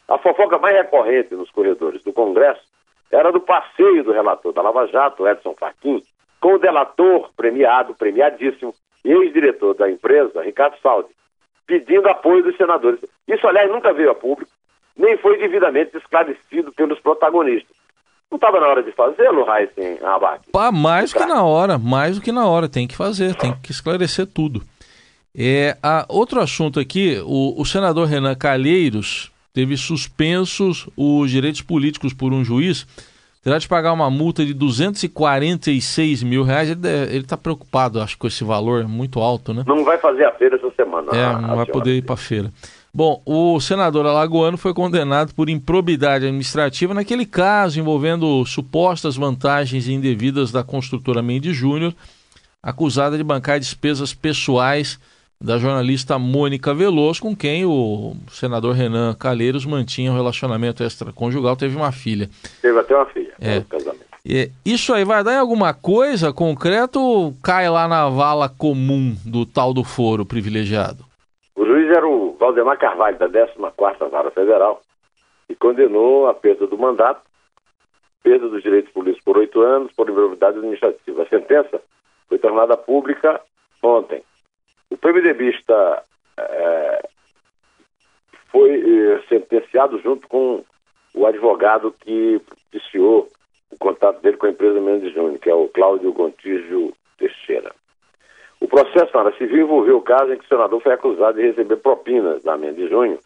a 0.06 0.16
fofoca 0.16 0.58
mais 0.58 0.76
recorrente 0.76 1.34
nos 1.34 1.50
corredores 1.50 2.04
do 2.04 2.12
Congresso 2.12 2.62
era 3.10 3.32
do 3.32 3.40
passeio 3.40 4.04
do 4.04 4.12
relator 4.12 4.52
da 4.52 4.62
Lava 4.62 4.86
Jato, 4.86 5.26
Edson 5.26 5.56
Fachin, 5.58 6.04
com 6.40 6.54
o 6.54 6.58
delator 6.58 7.30
premiado, 7.36 7.96
premiadíssimo, 7.96 8.72
e 9.04 9.10
ex-diretor 9.10 9.74
da 9.74 9.90
empresa, 9.90 10.42
Ricardo 10.42 10.76
Saldi, 10.80 11.08
pedindo 11.66 12.08
apoio 12.08 12.44
dos 12.44 12.56
senadores. 12.56 13.00
Isso, 13.26 13.46
aliás, 13.46 13.68
nunca 13.70 13.92
veio 13.92 14.10
a 14.10 14.14
público, 14.14 14.50
nem 14.96 15.16
foi 15.16 15.36
devidamente 15.38 15.96
esclarecido 15.96 16.72
pelos 16.72 17.00
protagonistas. 17.00 17.75
Não 18.30 18.36
estava 18.36 18.60
na 18.60 18.66
hora 18.66 18.82
de 18.82 18.92
fazê-lo, 18.92 19.44
Raíssen 19.44 19.98
Abac? 20.02 20.40
Mais 20.72 21.12
do 21.12 21.18
que 21.18 21.26
na 21.26 21.44
hora, 21.44 21.78
mais 21.78 22.16
do 22.16 22.22
que 22.22 22.32
na 22.32 22.46
hora. 22.46 22.68
Tem 22.68 22.86
que 22.86 22.96
fazer, 22.96 23.34
tem 23.36 23.54
que 23.62 23.70
esclarecer 23.70 24.26
tudo. 24.26 24.62
É, 25.34 25.76
a, 25.82 26.06
outro 26.08 26.40
assunto 26.40 26.80
aqui, 26.80 27.20
o, 27.24 27.60
o 27.60 27.64
senador 27.64 28.06
Renan 28.06 28.34
Calheiros 28.34 29.30
teve 29.52 29.76
suspensos 29.76 30.88
os 30.96 31.30
direitos 31.30 31.62
políticos 31.62 32.12
por 32.12 32.32
um 32.32 32.44
juiz, 32.44 32.86
terá 33.44 33.58
de 33.58 33.68
pagar 33.68 33.92
uma 33.92 34.10
multa 34.10 34.44
de 34.44 34.52
246 34.52 36.22
mil 36.22 36.42
reais. 36.42 36.70
Ele 36.70 37.18
está 37.18 37.36
preocupado, 37.36 38.00
acho, 38.00 38.18
com 38.18 38.26
esse 38.26 38.42
valor 38.42 38.88
muito 38.88 39.20
alto, 39.20 39.54
né? 39.54 39.62
Não 39.66 39.84
vai 39.84 39.98
fazer 39.98 40.24
a 40.24 40.32
feira 40.32 40.56
essa 40.56 40.70
semana. 40.74 41.12
É, 41.12 41.40
não 41.40 41.56
vai 41.56 41.66
poder 41.66 41.96
ir 41.96 42.02
para 42.02 42.14
a 42.14 42.18
feira. 42.18 42.50
Bom, 42.96 43.20
o 43.26 43.60
senador 43.60 44.06
alagoano 44.06 44.56
foi 44.56 44.72
condenado 44.72 45.34
por 45.34 45.50
improbidade 45.50 46.24
administrativa 46.24 46.94
naquele 46.94 47.26
caso 47.26 47.78
envolvendo 47.78 48.42
supostas 48.46 49.16
vantagens 49.16 49.86
indevidas 49.86 50.50
da 50.50 50.64
construtora 50.64 51.20
Mendes 51.20 51.54
Júnior, 51.54 51.94
acusada 52.62 53.18
de 53.18 53.22
bancar 53.22 53.60
despesas 53.60 54.14
pessoais 54.14 54.98
da 55.38 55.58
jornalista 55.58 56.18
Mônica 56.18 56.72
Veloso, 56.72 57.20
com 57.20 57.36
quem 57.36 57.66
o 57.66 58.16
senador 58.30 58.74
Renan 58.74 59.12
Calheiros 59.12 59.66
mantinha 59.66 60.10
um 60.10 60.16
relacionamento 60.16 60.82
extraconjugal, 60.82 61.54
teve 61.54 61.76
uma 61.76 61.92
filha. 61.92 62.30
Teve 62.62 62.78
até 62.78 62.96
uma 62.96 63.04
filha, 63.04 63.34
é. 63.38 63.60
casamento. 63.68 64.06
É, 64.26 64.48
isso 64.64 64.94
aí 64.94 65.04
vai 65.04 65.22
dar 65.22 65.34
em 65.34 65.38
alguma 65.38 65.74
coisa 65.74 66.32
concreta 66.32 66.98
ou 66.98 67.34
cai 67.42 67.68
lá 67.68 67.86
na 67.86 68.08
vala 68.08 68.48
comum 68.48 69.14
do 69.22 69.44
tal 69.44 69.74
do 69.74 69.84
foro 69.84 70.24
privilegiado? 70.24 71.04
O 71.54 71.64
juiz 71.64 71.88
era 71.90 72.08
o 72.08 72.35
Valdemar 72.46 72.78
Carvalho, 72.78 73.18
da 73.18 73.28
14ª 73.28 74.08
Vara 74.08 74.30
Federal, 74.30 74.80
e 75.48 75.56
condenou 75.56 76.28
a 76.28 76.34
perda 76.34 76.66
do 76.66 76.78
mandato, 76.78 77.20
perda 78.22 78.48
dos 78.48 78.62
direitos 78.62 78.92
políticos 78.92 79.24
por 79.24 79.38
oito 79.38 79.60
anos, 79.60 79.92
por 79.92 80.08
improbidade 80.08 80.58
administrativa. 80.58 81.22
A 81.22 81.28
sentença 81.28 81.82
foi 82.28 82.38
tornada 82.38 82.76
pública 82.76 83.40
ontem. 83.82 84.22
O 84.90 84.96
PMDBista 84.96 86.04
é, 86.38 87.08
foi 88.52 88.80
é, 88.80 89.22
sentenciado 89.28 89.98
junto 90.00 90.28
com 90.28 90.64
o 91.14 91.26
advogado 91.26 91.92
que 92.00 92.40
propiciou 92.46 93.28
o 93.72 93.78
contato 93.78 94.20
dele 94.20 94.36
com 94.36 94.46
a 94.46 94.50
empresa 94.50 94.80
Mendes 94.80 95.12
Júnior, 95.12 95.40
que 95.40 95.50
é 95.50 95.54
o 95.54 95.68
Cláudio 95.68 96.12
Gontijo 96.12 96.92
Teixeira. 97.18 97.74
O 98.60 98.68
processo 98.68 99.10
na 99.14 99.20
área 99.20 99.36
civil 99.36 99.64
envolveu 99.64 99.98
o 99.98 100.02
caso 100.02 100.32
em 100.32 100.38
que 100.38 100.44
o 100.44 100.48
senador 100.48 100.80
foi 100.80 100.92
acusado 100.92 101.38
de 101.38 101.46
receber 101.46 101.76
propinas 101.76 102.42
da 102.42 102.56
Mendes 102.56 102.88
Júnior, 102.88 103.18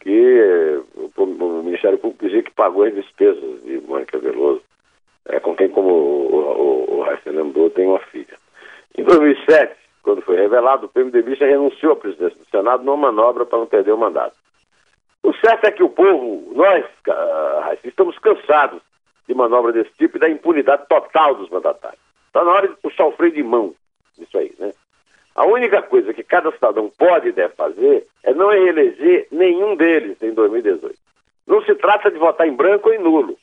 que 0.00 0.82
o, 0.94 1.22
o, 1.22 1.62
Ministério 1.62 1.98
Público 1.98 2.24
dizia 2.24 2.42
que 2.42 2.50
pagou 2.50 2.84
as 2.84 2.94
despesas 2.94 3.62
de 3.62 3.80
Mônica 3.80 4.18
Veloso, 4.18 4.62
é, 5.26 5.38
com 5.40 5.54
quem, 5.54 5.68
como 5.68 5.90
o, 5.90 7.00
o 7.00 7.30
lembrou, 7.30 7.70
tem 7.70 7.86
uma 7.86 7.98
filha. 7.98 8.36
Em 8.96 9.04
2007, 9.04 9.76
quando 10.02 10.22
foi 10.22 10.36
revelado, 10.36 10.86
o 10.86 10.88
PMDB 10.88 11.36
já 11.36 11.46
renunciou 11.46 11.92
à 11.92 11.96
presidência 11.96 12.38
do 12.38 12.48
Senado 12.50 12.82
numa 12.82 12.96
manobra 12.96 13.44
para 13.44 13.58
não 13.58 13.66
perder 13.66 13.92
o 13.92 13.98
mandato. 13.98 14.36
O 15.22 15.32
certo 15.34 15.66
é 15.66 15.70
que 15.70 15.82
o 15.82 15.90
povo, 15.90 16.52
nós, 16.54 16.84
estamos 17.84 18.18
cansados 18.18 18.80
de 19.26 19.34
manobra 19.34 19.72
desse 19.72 19.90
tipo 19.98 20.16
e 20.16 20.20
da 20.20 20.28
impunidade 20.28 20.86
total 20.88 21.34
dos 21.34 21.50
mandatários. 21.50 22.00
Está 22.26 22.44
na 22.44 22.50
hora 22.50 22.68
de 22.68 22.76
puxar 22.76 23.06
o 23.06 23.12
freio 23.12 23.34
de 23.34 23.42
mão 23.42 23.74
isso 24.20 24.38
aí, 24.38 24.52
né? 24.58 24.72
A 25.34 25.46
única 25.46 25.80
coisa 25.82 26.12
que 26.12 26.24
cada 26.24 26.50
cidadão 26.50 26.90
pode 26.98 27.28
e 27.28 27.32
deve 27.32 27.54
fazer 27.54 28.04
é 28.24 28.34
não 28.34 28.48
reeleger 28.48 29.28
nenhum 29.30 29.76
deles 29.76 30.20
em 30.20 30.32
2018. 30.32 30.94
Não 31.46 31.62
se 31.62 31.74
trata 31.76 32.10
de 32.10 32.18
votar 32.18 32.46
em 32.48 32.56
branco 32.56 32.88
ou 32.88 32.94
em 32.94 32.98
nulo, 32.98 33.38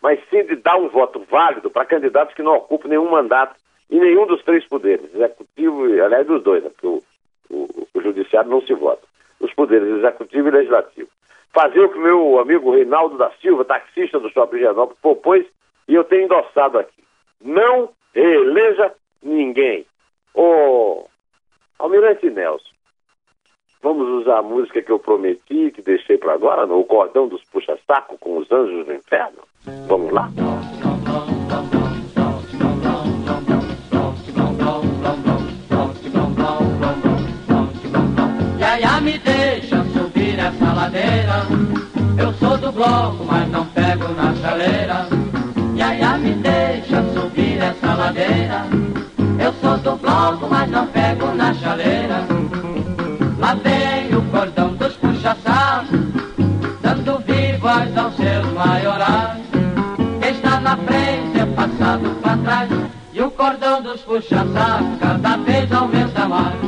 mas 0.00 0.20
sim 0.30 0.44
de 0.44 0.56
dar 0.56 0.76
um 0.76 0.88
voto 0.88 1.24
válido 1.28 1.68
para 1.68 1.84
candidatos 1.84 2.34
que 2.34 2.42
não 2.42 2.54
ocupam 2.54 2.88
nenhum 2.88 3.10
mandato 3.10 3.56
em 3.90 3.98
nenhum 3.98 4.26
dos 4.26 4.42
três 4.44 4.64
poderes, 4.66 5.12
executivo, 5.12 5.84
aliás, 6.02 6.26
dos 6.26 6.42
dois, 6.42 6.62
né, 6.62 6.70
porque 6.70 6.86
o, 6.86 7.02
o, 7.50 7.88
o 7.92 8.00
judiciário 8.00 8.48
não 8.48 8.62
se 8.62 8.72
vota. 8.72 9.02
Os 9.40 9.52
poderes 9.52 9.88
executivo 9.88 10.48
e 10.48 10.52
legislativo. 10.52 11.08
Fazer 11.52 11.80
o 11.80 11.88
que 11.88 11.98
meu 11.98 12.38
amigo 12.38 12.70
Reinaldo 12.70 13.18
da 13.18 13.30
Silva, 13.42 13.64
taxista 13.64 14.20
do 14.20 14.30
Shopping 14.30 14.58
Genópolis, 14.58 15.00
propôs 15.02 15.44
e 15.88 15.94
eu 15.94 16.04
tenho 16.04 16.26
endossado 16.26 16.78
aqui. 16.78 17.02
Não 17.40 17.88
reeleja 18.14 18.92
ninguém. 19.20 19.84
Ô, 20.34 21.06
Almirante 21.78 22.30
Nelson, 22.30 22.70
vamos 23.82 24.06
usar 24.20 24.38
a 24.38 24.42
música 24.42 24.82
que 24.82 24.90
eu 24.90 24.98
prometi, 24.98 25.70
que 25.70 25.82
deixei 25.82 26.18
para 26.18 26.34
agora, 26.34 26.66
no 26.66 26.84
Cordão 26.84 27.28
dos 27.28 27.42
Puxa-Saco 27.44 28.18
com 28.18 28.38
os 28.38 28.50
Anjos 28.50 28.86
do 28.86 28.92
Inferno? 28.92 29.42
Vamos 29.86 30.12
lá? 30.12 30.30
Yaya 38.58 39.00
me 39.00 39.18
deixa 39.18 39.82
subir 39.84 40.38
essa 40.38 40.72
ladeira. 40.72 41.46
Eu 42.18 42.32
sou 42.34 42.56
do 42.58 42.70
bloco, 42.70 43.24
mas 43.24 43.48
não 43.48 43.66
pego 43.66 44.08
na 44.08 44.34
chaleira. 44.36 45.08
Yaya 45.76 46.18
me 46.18 46.39
Eu 49.42 49.52
sou 49.54 49.78
do 49.78 49.96
bloco, 49.96 50.46
mas 50.50 50.70
não 50.70 50.86
pego 50.88 51.26
na 51.34 51.54
chaleira. 51.54 52.26
Lá 53.38 53.54
vem 53.54 54.14
o 54.14 54.22
cordão 54.30 54.74
dos 54.74 54.94
puxa-sacos, 54.96 55.98
dando 56.82 57.18
vivas 57.20 57.96
aos 57.96 58.14
seus 58.16 58.52
maiorais. 58.52 59.40
Quem 60.20 60.30
está 60.30 60.60
na 60.60 60.76
frente 60.76 61.40
é 61.40 61.46
passado 61.56 62.20
para 62.20 62.36
trás, 62.36 62.70
e 63.14 63.22
o 63.22 63.30
cordão 63.30 63.82
dos 63.82 64.02
puxa-sacos 64.02 64.98
cada 65.00 65.36
vez 65.38 65.72
aumenta 65.72 66.28
mais. 66.28 66.60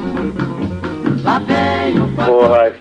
Lá 1.22 1.38
vem 1.40 2.00
o 2.00 2.08
cordão. 2.16 2.38
Porra, 2.38 2.72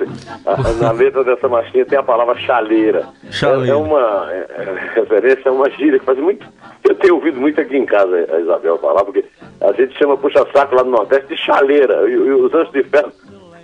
a, 0.45 0.73
na 0.82 0.91
letra 0.91 1.23
dessa 1.23 1.47
marchinha 1.47 1.86
tem 1.86 1.99
a 1.99 2.04
palavra 2.04 2.36
chaleira. 2.39 3.08
Chaleira. 3.30 3.67
É, 3.67 3.69
é 3.71 3.75
uma 3.75 4.27
é, 4.32 4.47
é, 4.58 4.91
referência 4.95 5.51
a 5.51 5.54
uma 5.54 5.69
gíria 5.71 5.99
que 5.99 6.06
faz 6.06 6.17
muito. 6.17 6.47
Eu 6.91 6.95
tenho 6.95 7.15
ouvido 7.15 7.39
muito 7.39 7.60
aqui 7.62 7.77
em 7.77 7.86
casa 7.86 8.27
a 8.30 8.39
Isabel 8.41 8.77
falar, 8.77 9.06
porque 9.06 9.23
a 9.62 9.71
gente 9.71 9.97
chama 9.97 10.17
puxa-saco 10.17 10.75
lá 10.75 10.84
no 10.84 10.91
Nordeste 10.91 11.30
de 11.30 11.38
chaleira. 11.38 12.06
E, 12.10 12.12
e 12.12 12.32
os 12.34 12.54
anjos 12.54 12.73
de 12.73 12.84
ferro 12.84 13.13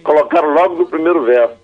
colocaram 0.02 0.54
logo 0.54 0.76
no 0.76 0.88
primeiro 0.88 1.24
verso. 1.24 1.56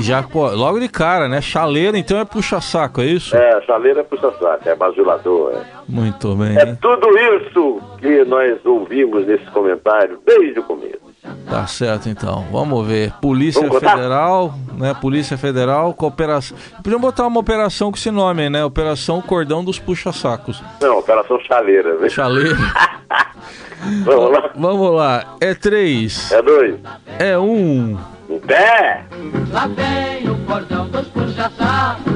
Já, 0.00 0.20
pô, 0.20 0.50
logo 0.50 0.80
de 0.80 0.88
cara, 0.88 1.28
né? 1.28 1.40
Chaleira, 1.40 1.96
então 1.96 2.18
é 2.18 2.24
puxa-saco, 2.24 3.00
é 3.00 3.06
isso? 3.06 3.36
É, 3.36 3.62
chaleira 3.62 4.00
é 4.00 4.02
puxa-saco, 4.02 4.68
é 4.68 4.74
bajulador. 4.74 5.52
É. 5.52 5.64
Muito 5.88 6.34
bem. 6.34 6.58
é 6.58 6.74
tudo 6.74 7.08
isso 7.16 7.80
que 8.00 8.24
nós 8.24 8.58
ouvimos 8.66 9.24
nesse 9.28 9.46
comentário 9.52 10.18
desde 10.26 10.58
o 10.58 10.64
começo. 10.64 11.07
Tá 11.48 11.66
certo, 11.66 12.08
então. 12.08 12.46
Vamos 12.52 12.86
ver. 12.86 13.12
Polícia 13.20 13.66
Vamos? 13.66 13.78
Federal, 13.80 14.54
né? 14.76 14.94
Polícia 14.94 15.36
Federal, 15.36 15.92
cooperação. 15.94 16.56
Podiam 16.82 17.00
botar 17.00 17.26
uma 17.26 17.40
operação 17.40 17.90
com 17.90 17.96
esse 17.96 18.10
nome, 18.10 18.48
né? 18.48 18.64
Operação 18.64 19.20
Cordão 19.20 19.64
dos 19.64 19.78
Puxa-Sacos. 19.78 20.62
Não, 20.80 20.98
operação 20.98 21.40
chaleira. 21.40 21.98
Né? 21.98 22.08
Chaleira. 22.08 22.56
Vamos 24.04 24.32
lá. 24.32 24.50
Vamos 24.54 24.94
lá. 24.94 25.36
É 25.40 25.54
três. 25.54 26.30
É 26.32 26.42
dois. 26.42 26.76
É 27.18 27.38
um. 27.38 27.98
Em 28.28 28.38
pé. 28.40 29.04
Lá 29.52 29.66
vem 29.68 30.30
o 30.30 30.36
cordão 30.44 30.88
dos 30.88 31.06
puxa-sacos, 31.08 32.12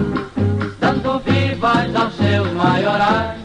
dando 0.79 1.19
vivas 1.21 1.97
aos 1.97 2.15
seus 2.17 2.53
maiorais. 2.53 3.42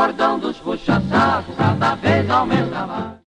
Cordão 0.00 0.38
dos 0.38 0.56
puxa-sacos 0.56 1.54
cada 1.56 1.94
vez 1.96 2.30
aumenta. 2.30 3.19